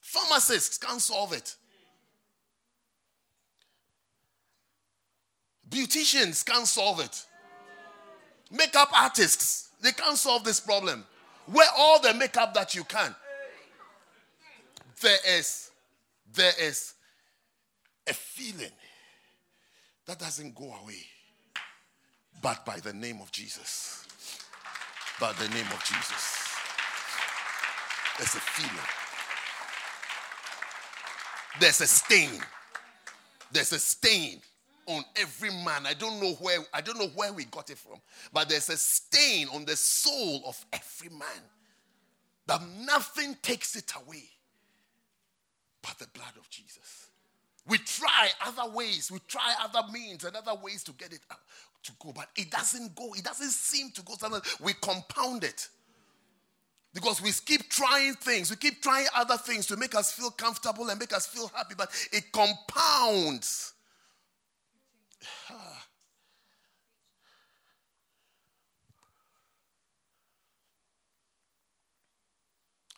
[0.00, 1.54] pharmacists can't solve it.
[5.68, 7.26] Beauticians can't solve it.
[8.50, 11.04] Makeup artists, they can't solve this problem.
[11.46, 13.14] Wear all the makeup that you can.
[15.02, 15.70] There is,
[16.34, 16.94] there is
[18.08, 18.72] a feeling
[20.06, 21.04] that doesn't go away,
[22.42, 24.07] but by the name of Jesus.
[25.20, 26.38] By the name of Jesus.
[28.18, 28.88] There's a feeling.
[31.60, 32.40] There's a stain.
[33.52, 34.40] There's a stain
[34.86, 35.86] on every man.
[35.86, 37.98] I don't know where I don't know where we got it from,
[38.32, 41.42] but there's a stain on the soul of every man
[42.46, 44.24] that nothing takes it away
[45.82, 47.10] but the blood of Jesus.
[47.66, 51.40] We try other ways, we try other means and other ways to get it out,
[51.84, 53.12] to go, but it doesn't go.
[53.14, 54.14] It doesn't seem to go.
[54.18, 55.68] Sometimes we compound it.
[56.94, 60.88] Because we keep trying things, we keep trying other things to make us feel comfortable
[60.88, 63.74] and make us feel happy, but it compounds.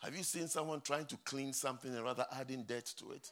[0.01, 3.29] Have you seen someone trying to clean something and rather adding dirt to it?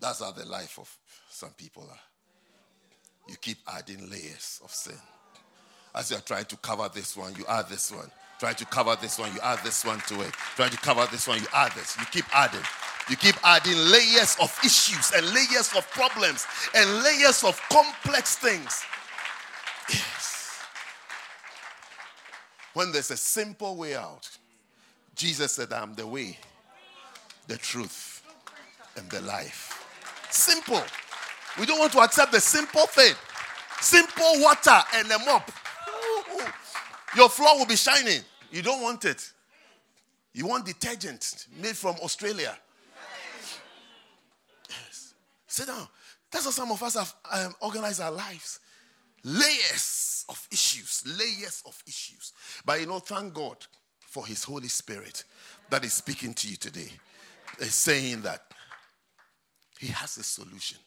[0.00, 0.94] That's how the life of
[1.28, 2.00] some people are.
[3.28, 4.98] You keep adding layers of sin.
[5.94, 8.10] As you're trying to cover this one, you add this one.
[8.38, 10.32] Trying to cover this one, you add this one to it.
[10.54, 11.96] Trying to cover this one, you add this.
[11.98, 12.60] You keep adding.
[13.10, 18.84] You keep adding layers of issues and layers of problems and layers of complex things.
[19.88, 20.62] Yes.
[22.74, 24.28] When there's a simple way out,
[25.16, 26.38] Jesus said, I'm the way,
[27.48, 28.22] the truth,
[28.96, 29.77] and the life.
[30.30, 30.82] Simple.
[31.58, 33.14] We don't want to accept the simple thing.
[33.80, 35.50] Simple water and a mop.
[37.16, 38.20] Your floor will be shining.
[38.50, 39.32] You don't want it.
[40.32, 42.56] You want detergent made from Australia.
[44.68, 45.14] Yes.
[45.46, 45.88] Sit down.
[46.30, 48.60] That's how some of us have um, organized our lives.
[49.24, 52.32] Layers of issues, layers of issues.
[52.64, 53.56] But you know, thank God
[54.00, 55.24] for His Holy Spirit
[55.70, 56.90] that is speaking to you today.
[57.58, 58.47] Is saying that
[59.78, 60.78] He has a solution.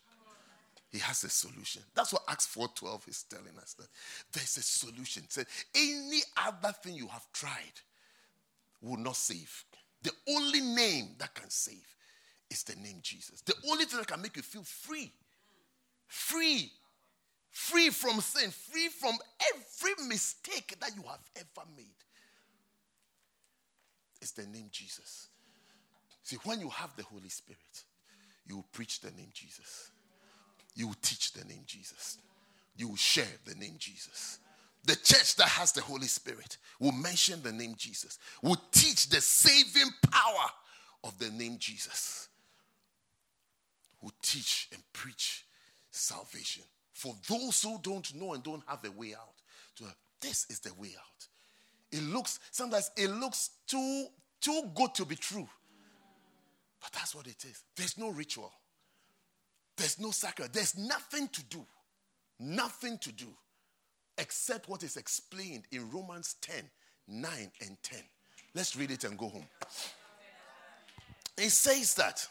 [0.91, 1.81] He has a solution.
[1.95, 3.87] That's what Acts 4:12 is telling us that
[4.33, 5.29] there's a solution.
[5.29, 7.79] Say any other thing you have tried
[8.81, 9.63] will not save.
[10.01, 11.95] The only name that can save
[12.49, 13.41] is the name Jesus.
[13.41, 15.13] The only thing that can make you feel free.
[16.07, 16.71] Free.
[17.51, 19.17] Free from sin, free from
[19.53, 21.85] every mistake that you have ever made.
[24.21, 25.27] Is the name Jesus.
[26.23, 27.83] See, when you have the Holy Spirit,
[28.47, 29.91] you will preach the name Jesus
[30.75, 32.17] you will teach the name Jesus.
[32.75, 34.39] You will share the name Jesus.
[34.85, 39.21] The church that has the Holy Spirit will mention the name Jesus, will teach the
[39.21, 40.49] saving power
[41.03, 42.29] of the name Jesus,
[44.01, 45.45] will teach and preach
[45.91, 46.63] salvation
[46.93, 49.35] for those who don't know and don't have a way out.
[49.75, 49.83] To,
[50.19, 51.27] This is the way out.
[51.91, 54.07] It looks, sometimes it looks too,
[54.39, 55.47] too good to be true.
[56.82, 57.63] But that's what it is.
[57.75, 58.51] There's no ritual.
[59.77, 60.51] There's no sacrifice.
[60.51, 61.65] There's nothing to do.
[62.39, 63.27] Nothing to do
[64.17, 66.63] except what is explained in Romans 10
[67.07, 67.99] 9 and 10.
[68.53, 69.47] Let's read it and go home.
[71.38, 72.27] It says that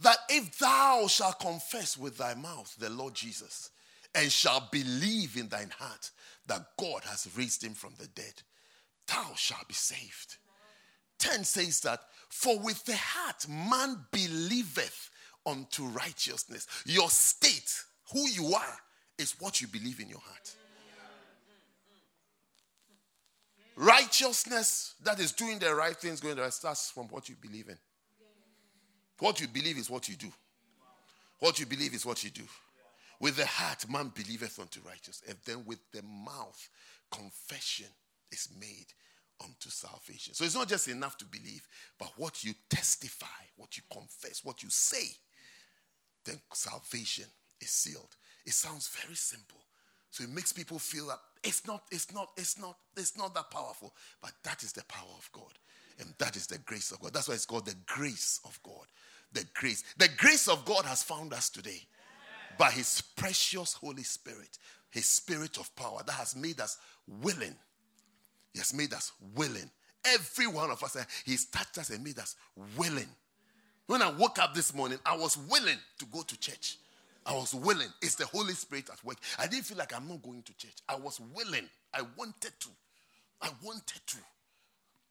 [0.00, 3.70] that if thou shalt confess with thy mouth the Lord Jesus
[4.14, 6.10] and shalt believe in thine heart
[6.46, 8.42] that God has raised him from the dead,
[9.06, 10.36] thou shalt be saved.
[11.18, 12.00] 10 says that,
[12.36, 15.10] for with the heart man believeth
[15.46, 16.66] unto righteousness.
[16.84, 17.82] Your state,
[18.12, 18.76] who you are,
[19.18, 20.54] is what you believe in your heart.
[23.74, 27.68] Righteousness that is doing the right things, going the right starts from what you believe
[27.68, 27.78] in.
[29.18, 30.30] What you believe is what you do.
[31.40, 32.44] What you believe is what you do.
[33.18, 36.68] With the heart, man believeth unto righteousness, and then with the mouth,
[37.10, 37.86] confession
[38.30, 38.92] is made
[39.42, 40.34] unto salvation.
[40.34, 41.66] So it's not just enough to believe,
[41.98, 43.26] but what you testify,
[43.56, 45.06] what you confess, what you say,
[46.24, 47.26] then salvation
[47.60, 48.16] is sealed.
[48.44, 49.60] It sounds very simple.
[50.10, 53.50] So it makes people feel that it's not, it's not, it's not, it's not that
[53.50, 53.94] powerful.
[54.22, 55.52] But that is the power of God.
[55.98, 57.12] And that is the grace of God.
[57.12, 58.86] That's why it's called the grace of God.
[59.32, 59.84] The grace.
[59.98, 61.80] The grace of God has found us today
[62.58, 64.58] by his precious Holy Spirit,
[64.90, 67.56] his spirit of power that has made us willing.
[68.56, 69.70] He has made us willing.
[70.02, 72.36] Every one of us, eh, he's touched us and made us
[72.74, 73.08] willing.
[73.86, 76.78] When I woke up this morning, I was willing to go to church.
[77.26, 77.88] I was willing.
[78.00, 79.18] It's the Holy Spirit at work.
[79.38, 80.72] I didn't feel like I'm not going to church.
[80.88, 81.68] I was willing.
[81.92, 82.68] I wanted to.
[83.42, 84.16] I wanted to.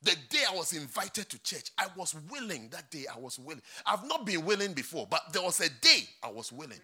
[0.01, 2.69] The day I was invited to church, I was willing.
[2.71, 3.61] That day I was willing.
[3.85, 6.81] I've not been willing before, but there was a day I was willing.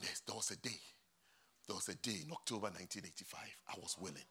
[0.00, 0.78] Yes, there was a day.
[1.66, 3.40] There was a day in October 1985.
[3.70, 4.22] I was willing.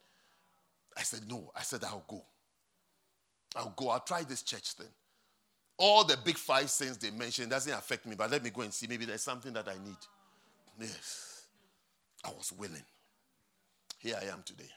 [0.97, 1.51] I said, No.
[1.55, 2.21] I said, I'll go.
[3.55, 3.89] I'll go.
[3.89, 4.87] I'll try this church thing.
[5.77, 8.73] All the big five sins they mentioned doesn't affect me, but let me go and
[8.73, 8.87] see.
[8.87, 9.97] Maybe there's something that I need.
[10.79, 11.43] Yes.
[12.25, 12.83] I was willing.
[13.99, 14.69] Here I am today.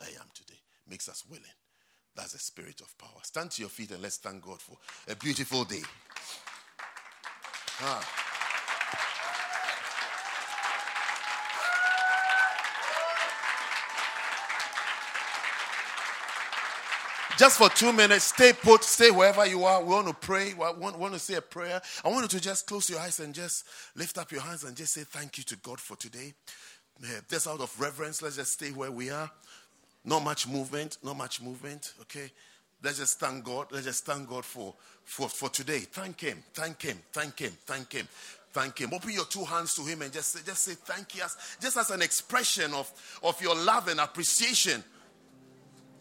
[0.00, 0.58] I am today.
[0.88, 1.44] Makes us willing.
[2.16, 3.20] That's the spirit of power.
[3.22, 4.76] Stand to your feet and let's thank God for
[5.08, 5.82] a beautiful day.
[7.80, 8.29] Ah.
[17.40, 19.82] Just for two minutes, stay put, stay wherever you are.
[19.82, 20.52] We want to pray.
[20.52, 21.80] We want, want to say a prayer.
[22.04, 23.66] I want you to just close your eyes and just
[23.96, 26.34] lift up your hands and just say thank you to God for today.
[27.30, 29.30] Just out of reverence, let's just stay where we are.
[30.04, 32.30] Not much movement, not much movement, okay?
[32.82, 33.68] Let's just thank God.
[33.70, 34.74] Let's just thank God for,
[35.04, 35.78] for, for today.
[35.78, 38.06] Thank Him, thank Him, thank Him, thank Him
[38.52, 38.92] thank him.
[38.92, 41.22] Open your two hands to him and just say, just say thank you,
[41.60, 44.82] just as an expression of, of your love and appreciation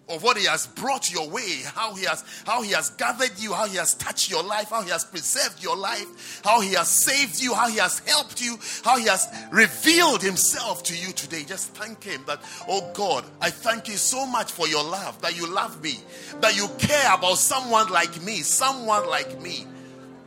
[0.09, 3.53] of what he has brought your way, how he has how he has gathered you,
[3.53, 6.89] how he has touched your life, how he has preserved your life, how he has
[6.89, 11.43] saved you, how he has helped you, how he has revealed himself to you today.
[11.43, 15.37] Just thank him that, oh God, I thank you so much for your love, that
[15.37, 15.99] you love me,
[16.41, 19.67] that you care about someone like me, someone like me,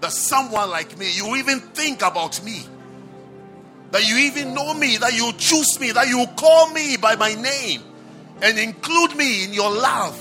[0.01, 2.62] that someone like me, you even think about me.
[3.91, 7.35] That you even know me, that you choose me, that you call me by my
[7.35, 7.83] name
[8.43, 10.18] and include me in your love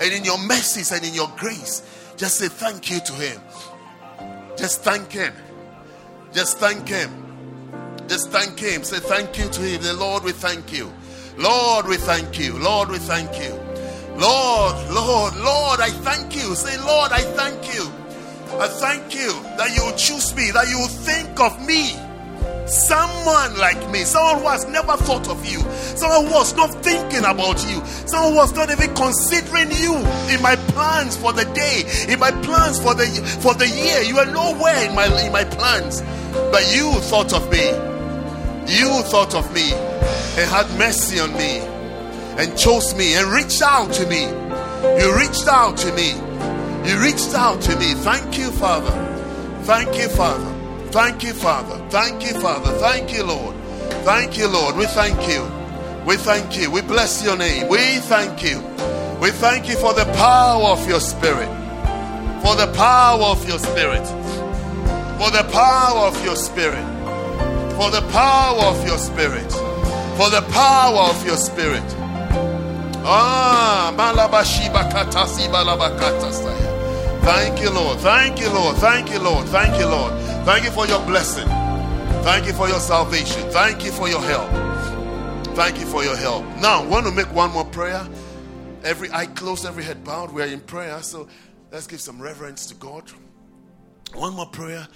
[0.00, 1.82] and in your mercies and in your grace.
[2.16, 3.40] Just say thank you to Him.
[4.56, 5.32] Just thank Him.
[6.32, 7.10] Just thank Him.
[8.06, 8.84] Just thank Him.
[8.84, 9.82] Say thank you to Him.
[9.82, 10.92] The Lord, we thank you.
[11.38, 12.58] Lord, we thank you.
[12.58, 13.54] Lord, we thank you.
[14.16, 16.54] Lord, Lord, Lord, I thank you.
[16.54, 17.90] Say, Lord, I thank you.
[18.58, 21.92] I thank you that you choose me, that you think of me
[22.66, 25.60] Someone like me, someone who has never thought of you,
[25.96, 29.94] someone who was not thinking about you, someone who was not even considering you
[30.34, 33.06] in my plans for the day, in my plans for the
[33.40, 34.02] for the year.
[34.02, 36.02] You are nowhere in my in my plans,
[36.50, 37.66] but you thought of me.
[38.66, 41.58] You thought of me and had mercy on me
[42.36, 44.22] and chose me and reached out to me.
[45.00, 46.14] You reached out to me.
[46.88, 47.94] You reached out to me.
[47.94, 48.90] Thank you, Father.
[49.62, 50.55] Thank you, Father.
[50.96, 51.76] Thank you, Father.
[51.90, 52.72] Thank you, Father.
[52.78, 53.54] Thank you, Lord.
[54.06, 54.76] Thank you, Lord.
[54.76, 55.46] We thank you.
[56.06, 56.70] We thank you.
[56.70, 57.68] We bless your name.
[57.68, 58.60] We thank you.
[59.20, 61.50] We thank you for the power of your spirit.
[62.42, 64.06] For the power of your spirit.
[65.20, 66.86] For the power of your spirit.
[67.76, 69.52] For the power of your spirit.
[70.16, 71.84] For the power of your spirit.
[73.04, 76.32] Ah, malabashiba katasi balabakata
[77.26, 77.98] Thank you, Lord.
[77.98, 78.76] Thank you, Lord.
[78.76, 79.48] Thank you, Lord.
[79.48, 80.12] Thank you, Lord.
[80.44, 81.48] Thank you for your blessing.
[82.22, 83.50] Thank you for your salvation.
[83.50, 84.48] Thank you for your help.
[85.56, 86.44] Thank you for your help.
[86.58, 88.06] Now, I want to make one more prayer.
[88.84, 90.30] Every eye closed, every head bowed.
[90.30, 91.26] We're in prayer, so
[91.72, 93.10] let's give some reverence to God.
[94.14, 94.86] One more prayer,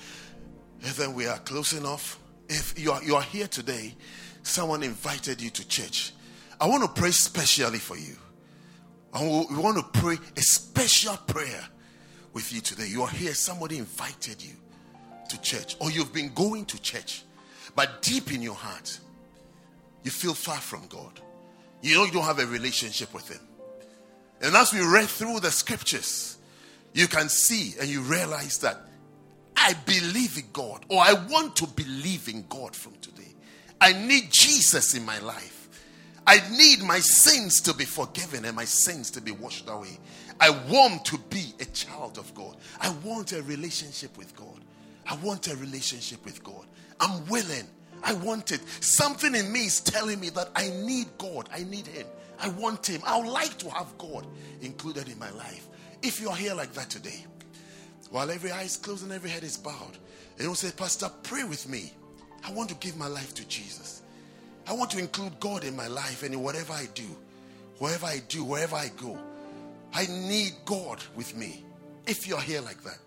[0.85, 2.21] and then we are closing off.
[2.49, 3.97] If you are, you are here today,
[4.45, 6.13] someone invited you to church.
[6.61, 8.15] I want to pray specially for you.
[9.15, 11.67] And we want to pray a special prayer
[12.33, 12.87] with you today.
[12.87, 14.55] You are here, somebody invited you
[15.29, 17.25] to church, or you've been going to church,
[17.75, 18.99] but deep in your heart,
[20.03, 21.21] you feel far from God.
[21.83, 23.41] You know you don't have a relationship with Him.
[24.43, 26.39] And as we read through the scriptures,
[26.93, 28.79] you can see and you realize that
[29.57, 33.35] I believe in God, or I want to believe in God from today.
[33.81, 35.69] I need Jesus in my life.
[36.27, 39.99] I need my sins to be forgiven and my sins to be washed away.
[40.41, 42.57] I want to be a child of God.
[42.81, 44.61] I want a relationship with God.
[45.07, 46.65] I want a relationship with God.
[46.99, 47.67] I'm willing.
[48.03, 48.61] I want it.
[48.83, 51.49] Something in me is telling me that I need God.
[51.53, 52.07] I need Him.
[52.41, 53.03] I want Him.
[53.07, 54.27] I would like to have God
[54.63, 55.69] included in my life.
[56.03, 57.27] If you are here like that today,
[58.11, 59.99] while every eye is closed and every head is bowed,
[60.39, 61.93] and you say, Pastor, pray with me.
[62.43, 64.03] I want to give my life to Jesus.
[64.67, 67.05] I want to include God in my life and in whatever I do,
[67.79, 69.19] wherever I do, wherever I go.
[69.93, 71.65] I need God with me.
[72.07, 72.99] If you're here like that,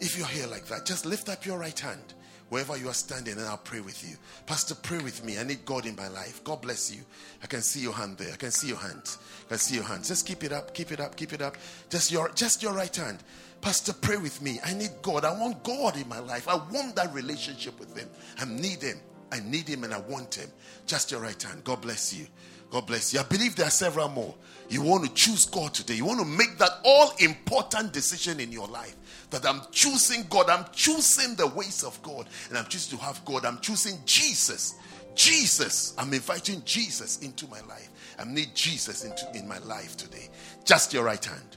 [0.00, 2.14] if you're here like that, just lift up your right hand
[2.48, 4.16] wherever you are standing and I'll pray with you.
[4.46, 5.38] Pastor, pray with me.
[5.38, 6.44] I need God in my life.
[6.44, 7.02] God bless you.
[7.42, 8.32] I can see your hand there.
[8.32, 9.02] I can see your hand.
[9.46, 10.04] I can see your hand.
[10.04, 11.56] Just keep it up, keep it up, keep it up.
[11.90, 13.18] Just your just your right hand.
[13.60, 14.60] Pastor, pray with me.
[14.64, 15.24] I need God.
[15.24, 16.46] I want God in my life.
[16.46, 18.08] I want that relationship with Him.
[18.38, 19.00] I need Him.
[19.32, 20.48] I need Him and I want Him.
[20.86, 21.64] Just your right hand.
[21.64, 22.26] God bless you.
[22.70, 23.20] God bless you.
[23.20, 24.34] I believe there are several more.
[24.68, 25.94] You want to choose God today.
[25.94, 28.96] You want to make that all important decision in your life.
[29.30, 30.50] That I'm choosing God.
[30.50, 32.28] I'm choosing the ways of God.
[32.48, 33.44] And I'm choosing to have God.
[33.44, 34.74] I'm choosing Jesus.
[35.14, 35.94] Jesus.
[35.98, 37.90] I'm inviting Jesus into my life.
[38.18, 40.28] I need Jesus into in my life today.
[40.64, 41.56] Just your right hand.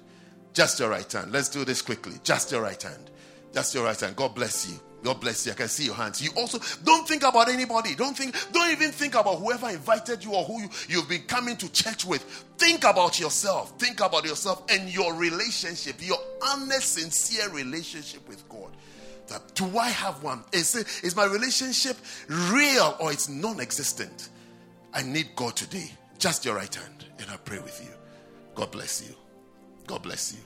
[0.53, 1.31] Just your right hand.
[1.31, 2.15] Let's do this quickly.
[2.23, 3.09] Just your right hand.
[3.53, 4.15] Just your right hand.
[4.15, 4.79] God bless you.
[5.03, 5.53] God bless you.
[5.53, 6.21] I can see your hands.
[6.21, 7.95] You also don't think about anybody.
[7.95, 11.55] Don't think, don't even think about whoever invited you or who you, you've been coming
[11.57, 12.23] to church with.
[12.57, 13.79] Think about yourself.
[13.79, 18.71] Think about yourself and your relationship, your honest, sincere relationship with God.
[19.27, 20.43] That, do I have one?
[20.51, 21.95] Is, it, is my relationship
[22.27, 24.29] real or it's non existent?
[24.93, 25.91] I need God today.
[26.17, 27.93] Just your right hand, and I pray with you.
[28.55, 29.15] God bless you.
[29.87, 30.39] God bless you.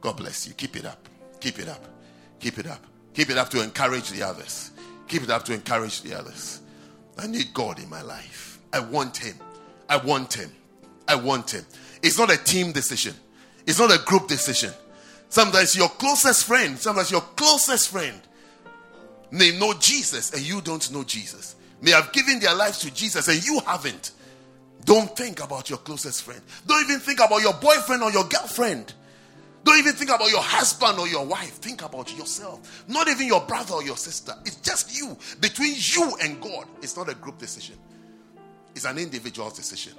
[0.00, 0.54] God bless you.
[0.54, 1.08] Keep it up.
[1.40, 1.84] Keep it up.
[2.40, 2.86] Keep it up.
[3.14, 4.72] Keep it up to encourage the others.
[5.08, 6.60] Keep it up to encourage the others.
[7.16, 8.58] I need God in my life.
[8.72, 9.36] I want Him.
[9.88, 10.50] I want Him.
[11.06, 11.64] I want Him.
[12.02, 13.14] It's not a team decision,
[13.66, 14.72] it's not a group decision.
[15.28, 18.20] Sometimes your closest friend, sometimes your closest friend
[19.32, 21.56] may know Jesus and you don't know Jesus.
[21.80, 24.12] May have given their lives to Jesus and you haven't.
[24.84, 26.40] Don't think about your closest friend.
[26.66, 28.92] Don't even think about your boyfriend or your girlfriend.
[29.64, 31.54] Don't even think about your husband or your wife.
[31.54, 32.84] Think about yourself.
[32.86, 34.34] Not even your brother or your sister.
[34.44, 35.16] It's just you.
[35.40, 36.66] Between you and God.
[36.82, 37.76] It's not a group decision,
[38.74, 39.94] it's an individual decision.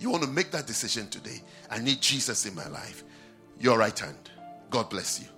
[0.00, 1.40] You want to make that decision today.
[1.70, 3.04] I need Jesus in my life.
[3.60, 4.30] Your right hand.
[4.70, 5.28] God bless you.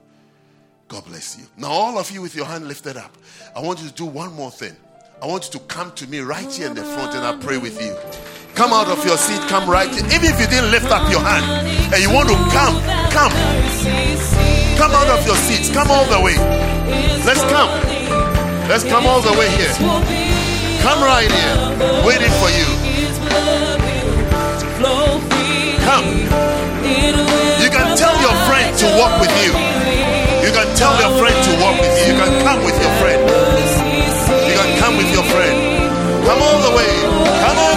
[0.89, 1.45] God bless you.
[1.57, 3.15] Now, all of you with your hand lifted up,
[3.55, 4.75] I want you to do one more thing.
[5.25, 7.57] I want you to come to me right here in the front and I'll pray
[7.57, 7.97] with you.
[8.53, 10.05] Come out of your seat, come right here.
[10.13, 12.77] Even if you didn't lift up your hand and you want to come,
[13.09, 13.33] come.
[14.77, 16.37] Come out of your seats, come all the way.
[17.25, 17.73] Let's come.
[18.69, 19.73] Let's come all the way here.
[20.85, 21.57] Come right here,
[22.05, 22.69] waiting for you.
[25.89, 26.05] Come.
[27.65, 29.57] You can tell your friend to walk with you.
[30.45, 32.13] You can tell your friend to walk with you.
[32.13, 32.74] You can come with
[36.35, 37.01] Come all the way.
[37.47, 37.74] Come on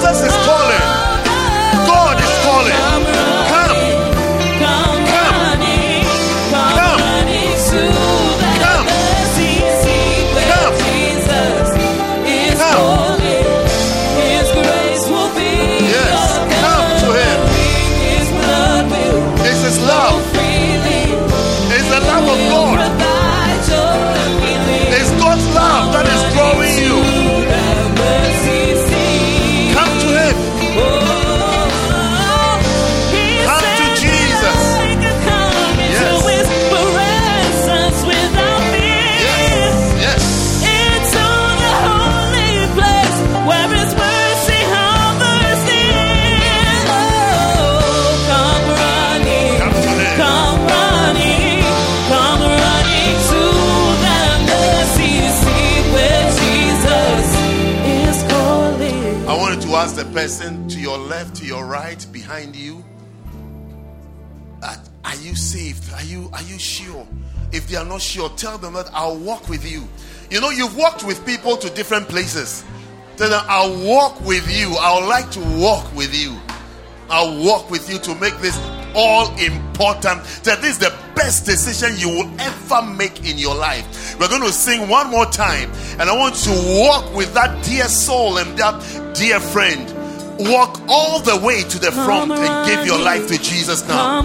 [0.00, 0.39] cosas
[66.10, 67.06] you are you sure?
[67.52, 69.88] If they are not sure, tell them that I'll walk with you.
[70.30, 72.64] You know, you've walked with people to different places.
[73.16, 74.76] Tell them, I'll walk with you.
[74.80, 76.36] I would like to walk with you.
[77.08, 78.56] I'll walk with you to make this
[78.94, 80.22] all important.
[80.44, 84.16] That this is the best decision you will ever make in your life.
[84.18, 87.88] We're going to sing one more time, and I want to walk with that dear
[87.88, 89.88] soul and that dear friend
[90.48, 94.22] walk all the way to the front and give your life to Jesus now.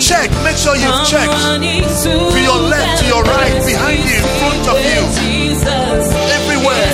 [0.00, 1.32] Check, make sure you've checked.
[2.04, 5.02] To your left, to your right, behind you, in front of you,
[6.36, 6.92] everywhere.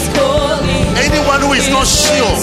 [0.99, 2.37] Anyone who is not sure,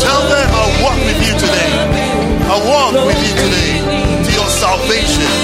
[0.00, 1.72] tell them I'll walk with you today.
[2.48, 5.41] I'll walk with you today to your salvation.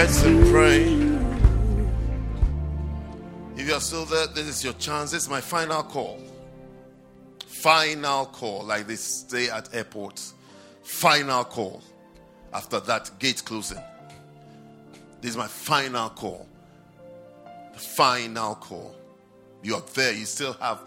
[0.00, 0.84] Heads and pray.
[3.60, 5.10] If you're still there, this is your chance.
[5.10, 6.18] This is my final call.
[7.46, 10.32] Final call, like they say at airports.
[10.82, 11.82] Final call.
[12.54, 13.82] After that, gate closing.
[15.20, 16.48] This is my final call.
[17.74, 18.96] The final call.
[19.62, 20.80] You are there, you still have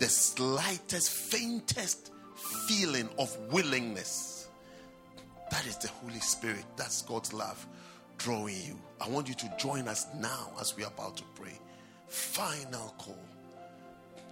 [0.00, 2.10] the slightest, faintest
[2.66, 4.35] feeling of willingness.
[5.50, 6.64] That is the Holy Spirit.
[6.76, 7.66] That's God's love
[8.18, 8.78] drawing you.
[9.00, 11.58] I want you to join us now as we are about to pray.
[12.08, 13.18] Final call.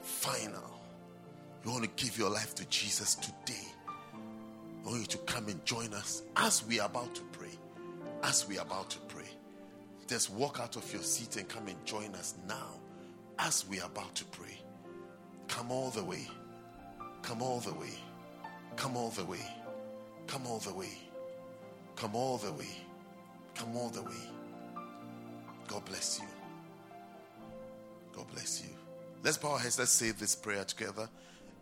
[0.02, 0.80] Final.
[1.64, 3.66] You want to give your life to Jesus today.
[4.84, 7.58] I want you to come and join us as we are about to pray.
[8.22, 9.28] As we are about to pray.
[10.06, 12.80] Just walk out of your seat and come and join us now
[13.38, 14.58] as we are about to pray.
[15.48, 16.28] Come all the way.
[17.22, 17.98] Come all the way.
[18.76, 19.46] Come all the way.
[20.26, 21.03] Come all the way.
[21.96, 22.68] Come all the way.
[23.54, 24.10] Come all the way.
[25.68, 26.26] God bless you.
[28.14, 28.70] God bless you.
[29.22, 29.78] Let's bow our heads.
[29.78, 31.08] Let's say this prayer together,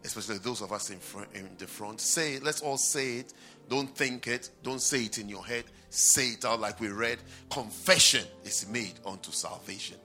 [0.05, 2.01] especially those of us in front, in the front.
[2.01, 2.43] Say it.
[2.43, 3.33] Let's all say it.
[3.69, 4.51] Don't think it.
[4.63, 5.65] Don't say it in your head.
[5.91, 7.19] Say it out like we read.
[7.51, 9.97] Confession is made unto salvation.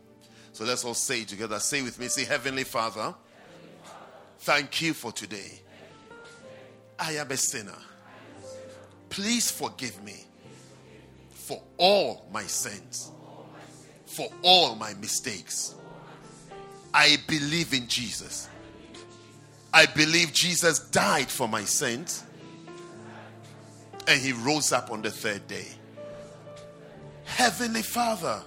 [0.54, 1.60] So let's all say it together.
[1.60, 2.08] Say with me.
[2.08, 3.14] Say, Heavenly Father,
[4.40, 5.62] thank you for today.
[7.00, 7.78] I am a sinner.
[9.10, 10.26] Please forgive me
[11.30, 13.12] for all my sins,
[14.06, 15.76] for all my mistakes.
[16.94, 18.50] I believe in Jesus.
[19.74, 22.24] I believe Jesus died for my sins
[24.08, 25.68] and he rose up on the third day.
[27.26, 28.42] Heavenly Father,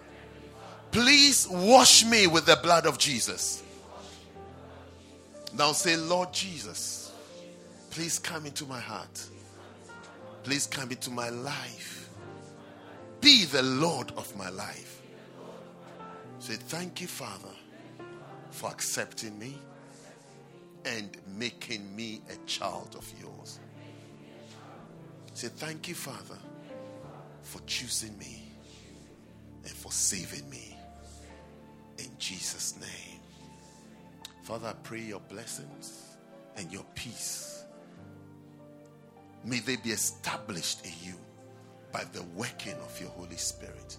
[0.91, 3.63] please wash me with the blood of Jesus.
[5.57, 7.13] Now say, Lord Jesus,
[7.91, 9.27] please come into my heart.
[10.43, 12.09] Please come into my life.
[13.21, 15.03] Be the Lord of my life.
[16.39, 17.55] Say, thank you, Father,
[18.51, 19.59] for accepting me
[20.87, 23.61] and making me a child of yours.
[25.35, 26.39] Say, thank you, Father,
[27.43, 28.43] for choosing me
[29.65, 30.77] and for saving me.
[31.99, 33.21] In Jesus' name.
[34.43, 36.17] Father, I pray your blessings
[36.57, 37.50] and your peace.
[39.45, 41.15] May they be established in you
[41.93, 43.97] by the working of your Holy Spirit.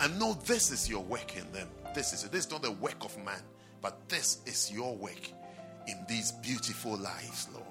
[0.00, 1.68] And know this is your work in them.
[1.94, 3.42] This is this is not the work of man,
[3.80, 5.30] but this is your work
[5.88, 7.64] in these beautiful lives, Lord.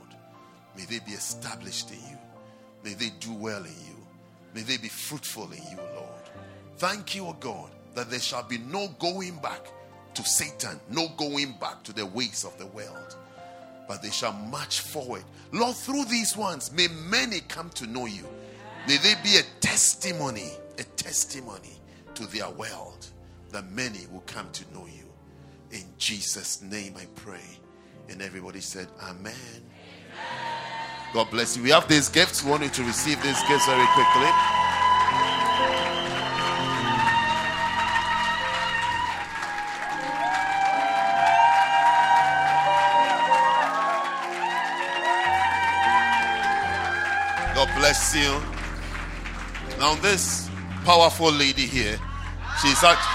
[0.75, 2.17] May they be established in you.
[2.83, 3.95] May they do well in you.
[4.53, 6.09] May they be fruitful in you, Lord.
[6.77, 9.67] Thank you, O God, that there shall be no going back
[10.13, 13.15] to Satan, no going back to the ways of the world,
[13.87, 15.23] but they shall march forward.
[15.51, 18.25] Lord, through these ones, may many come to know you.
[18.87, 21.79] May they be a testimony, a testimony
[22.15, 23.07] to their world,
[23.51, 25.05] that many will come to know you.
[25.71, 27.59] In Jesus' name I pray.
[28.09, 29.33] And everybody said, Amen.
[31.13, 31.63] God bless you.
[31.63, 32.43] We have these gifts.
[32.43, 34.64] We want you to receive these gifts very quickly.
[47.85, 48.41] Bless you.
[49.77, 50.49] Now, this
[50.85, 51.99] powerful lady here,
[52.59, 53.07] she's, act-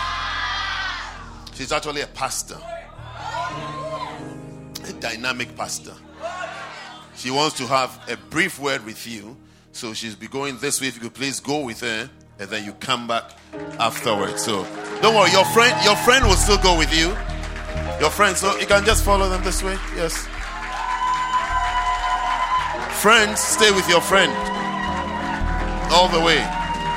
[1.54, 2.56] she's actually a pastor,
[4.86, 5.92] a dynamic pastor.
[7.16, 9.36] She wants to have a brief word with you.
[9.72, 10.86] So she's be going this way.
[10.86, 13.32] If you could please go with her, and then you come back
[13.80, 14.44] afterwards.
[14.44, 14.64] So
[15.02, 17.08] don't worry, your friend, your friend will still go with you.
[17.98, 19.76] Your friend, so you can just follow them this way.
[19.96, 20.28] Yes.
[23.02, 24.59] Friends, stay with your friend
[25.90, 26.40] all the way.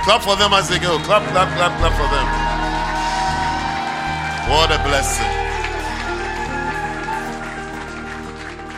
[0.04, 0.98] Clap for them as they go.
[1.00, 2.28] Clap, clap, clap, clap for them.
[4.52, 5.32] What a blessing.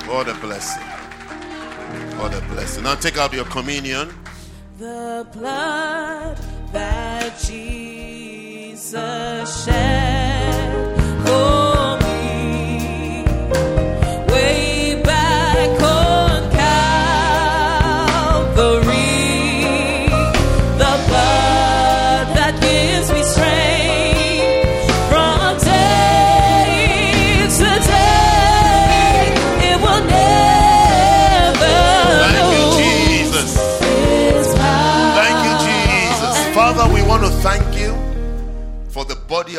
[0.07, 0.83] What a blessing.
[2.19, 2.83] What a blessing.
[2.83, 4.13] Now take out your communion.
[4.77, 6.37] The blood
[6.71, 8.91] that Jesus
[9.65, 11.64] shed for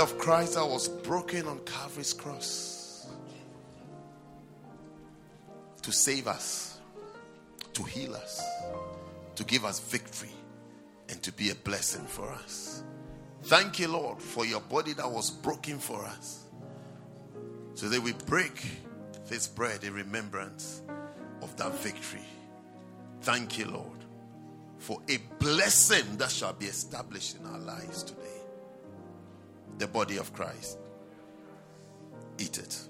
[0.07, 3.09] of Christ that was broken on Calvary's cross
[5.83, 6.79] to save us,
[7.73, 8.41] to heal us,
[9.35, 10.31] to give us victory,
[11.09, 12.85] and to be a blessing for us.
[13.45, 16.45] Thank you, Lord, for your body that was broken for us.
[17.75, 18.65] So that we break
[19.29, 20.83] this bread in remembrance
[21.43, 22.25] of that victory.
[23.23, 23.97] Thank you, Lord
[24.79, 28.36] for a blessing that shall be established in our lives today.
[29.79, 30.79] The body of Christ.
[32.39, 32.89] Eat it.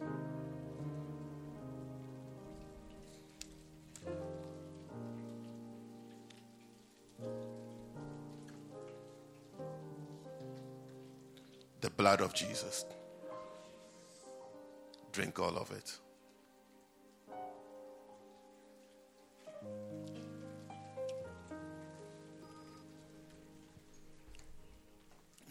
[11.80, 12.84] The blood of Jesus.
[15.12, 15.98] Drink all of it.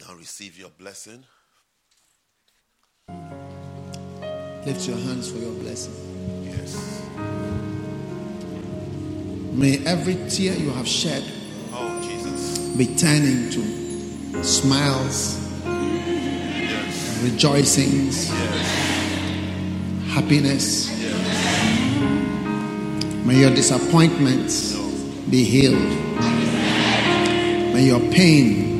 [0.00, 1.24] Now receive your blessing.
[4.66, 5.94] Lift your hands for your blessing.
[6.44, 7.02] Yes.
[9.52, 11.22] May every tear you have shed
[11.72, 12.58] Oh, Jesus.
[12.76, 17.22] be turned into smiles, Yes.
[17.22, 18.66] rejoicings, Yes.
[20.08, 20.90] happiness.
[23.24, 24.74] May your disappointments
[25.30, 25.92] be healed.
[27.72, 28.75] May your pain,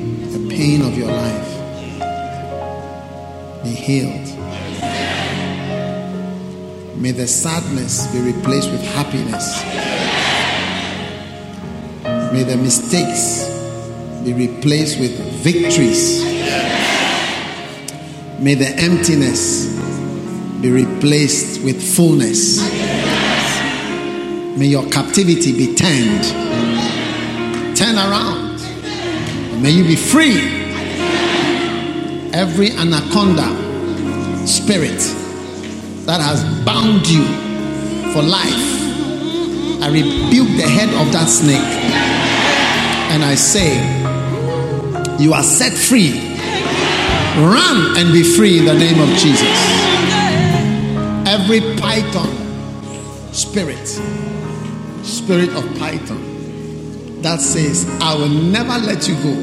[0.48, 1.52] pain of your life,
[3.62, 4.26] be healed.
[6.96, 9.62] May the sadness be replaced with happiness.
[12.32, 13.48] May the mistakes
[14.24, 16.24] be replaced with victories.
[18.40, 19.66] May the emptiness
[20.60, 22.60] be replaced with fullness.
[24.58, 26.24] May your captivity be turned.
[27.76, 28.45] Turn around.
[29.60, 30.36] May you be free.
[32.32, 33.48] Every anaconda
[34.46, 35.00] spirit
[36.06, 37.24] that has bound you
[38.12, 38.76] for life,
[39.82, 41.56] I rebuke the head of that snake
[43.12, 43.76] and I say,
[45.22, 46.12] You are set free.
[47.36, 49.56] Run and be free in the name of Jesus.
[51.26, 52.46] Every python
[53.36, 53.86] spirit,
[55.02, 56.35] spirit of python,
[57.22, 59.34] that says, I will never let you go.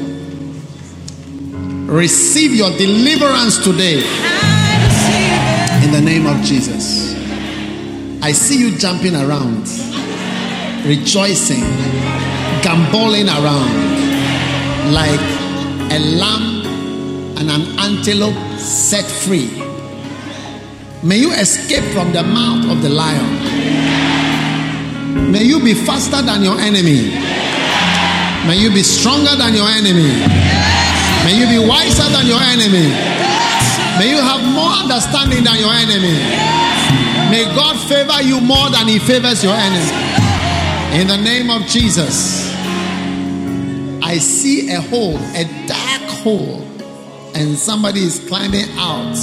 [1.92, 4.02] Receive your deliverance today
[5.84, 7.14] in the name of Jesus.
[8.22, 9.68] I see you jumping around,
[10.86, 11.60] rejoicing,
[12.62, 13.94] gamboling around
[14.92, 15.20] like
[15.92, 16.64] a lamb
[17.36, 19.50] and an antelope set free.
[21.02, 23.42] May you escape from the mouth of the lion.
[25.30, 27.43] May you be faster than your enemy.
[28.46, 30.12] May you be stronger than your enemy.
[31.24, 32.92] May you be wiser than your enemy.
[33.98, 36.12] May you have more understanding than your enemy.
[37.30, 39.90] May God favor you more than he favors your enemy.
[41.00, 42.52] In the name of Jesus,
[44.02, 46.60] I see a hole, a dark hole,
[47.34, 49.16] and somebody is climbing out.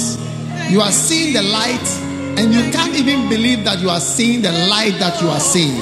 [0.68, 1.88] You are seeing the light,
[2.36, 5.80] and you can't even believe that you are seeing the light that you are seeing.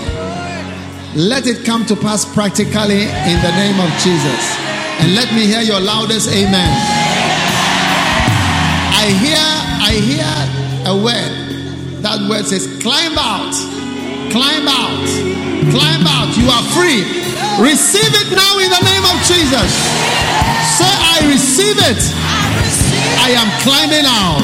[1.15, 4.43] Let it come to pass practically in the name of Jesus.
[5.01, 6.73] And let me hear your loudest amen.
[8.95, 9.47] I hear,
[9.83, 10.33] I hear
[10.87, 12.03] a word.
[12.03, 13.53] That word says, climb out,
[14.31, 16.33] climb out, Climb out.
[16.41, 17.05] You are free.
[17.61, 19.69] Receive it now in the name of Jesus.
[20.81, 22.01] Say, I receive it.
[23.21, 24.41] I am climbing out.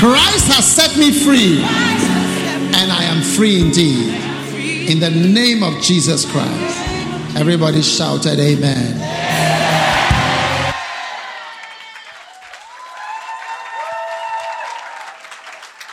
[0.00, 1.60] Christ has set me free.
[2.80, 4.29] And I am free indeed.
[4.88, 6.78] In the name of Jesus Christ.
[7.36, 8.96] Everybody shouted, Amen.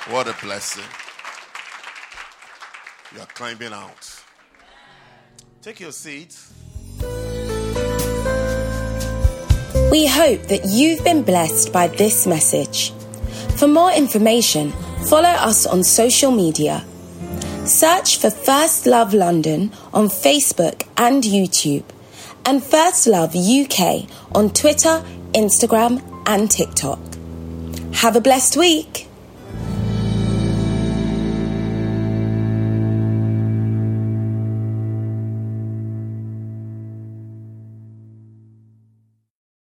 [0.09, 0.85] What a blessing.
[3.13, 4.23] You are climbing out.
[5.61, 6.39] Take your seat.
[9.91, 12.93] We hope that you've been blessed by this message.
[13.57, 14.71] For more information,
[15.07, 16.85] follow us on social media.
[17.69, 21.83] Search for First Love London on Facebook and YouTube,
[22.45, 25.03] and First Love UK on Twitter,
[25.33, 26.99] Instagram, and TikTok.
[27.95, 29.06] Have a blessed week.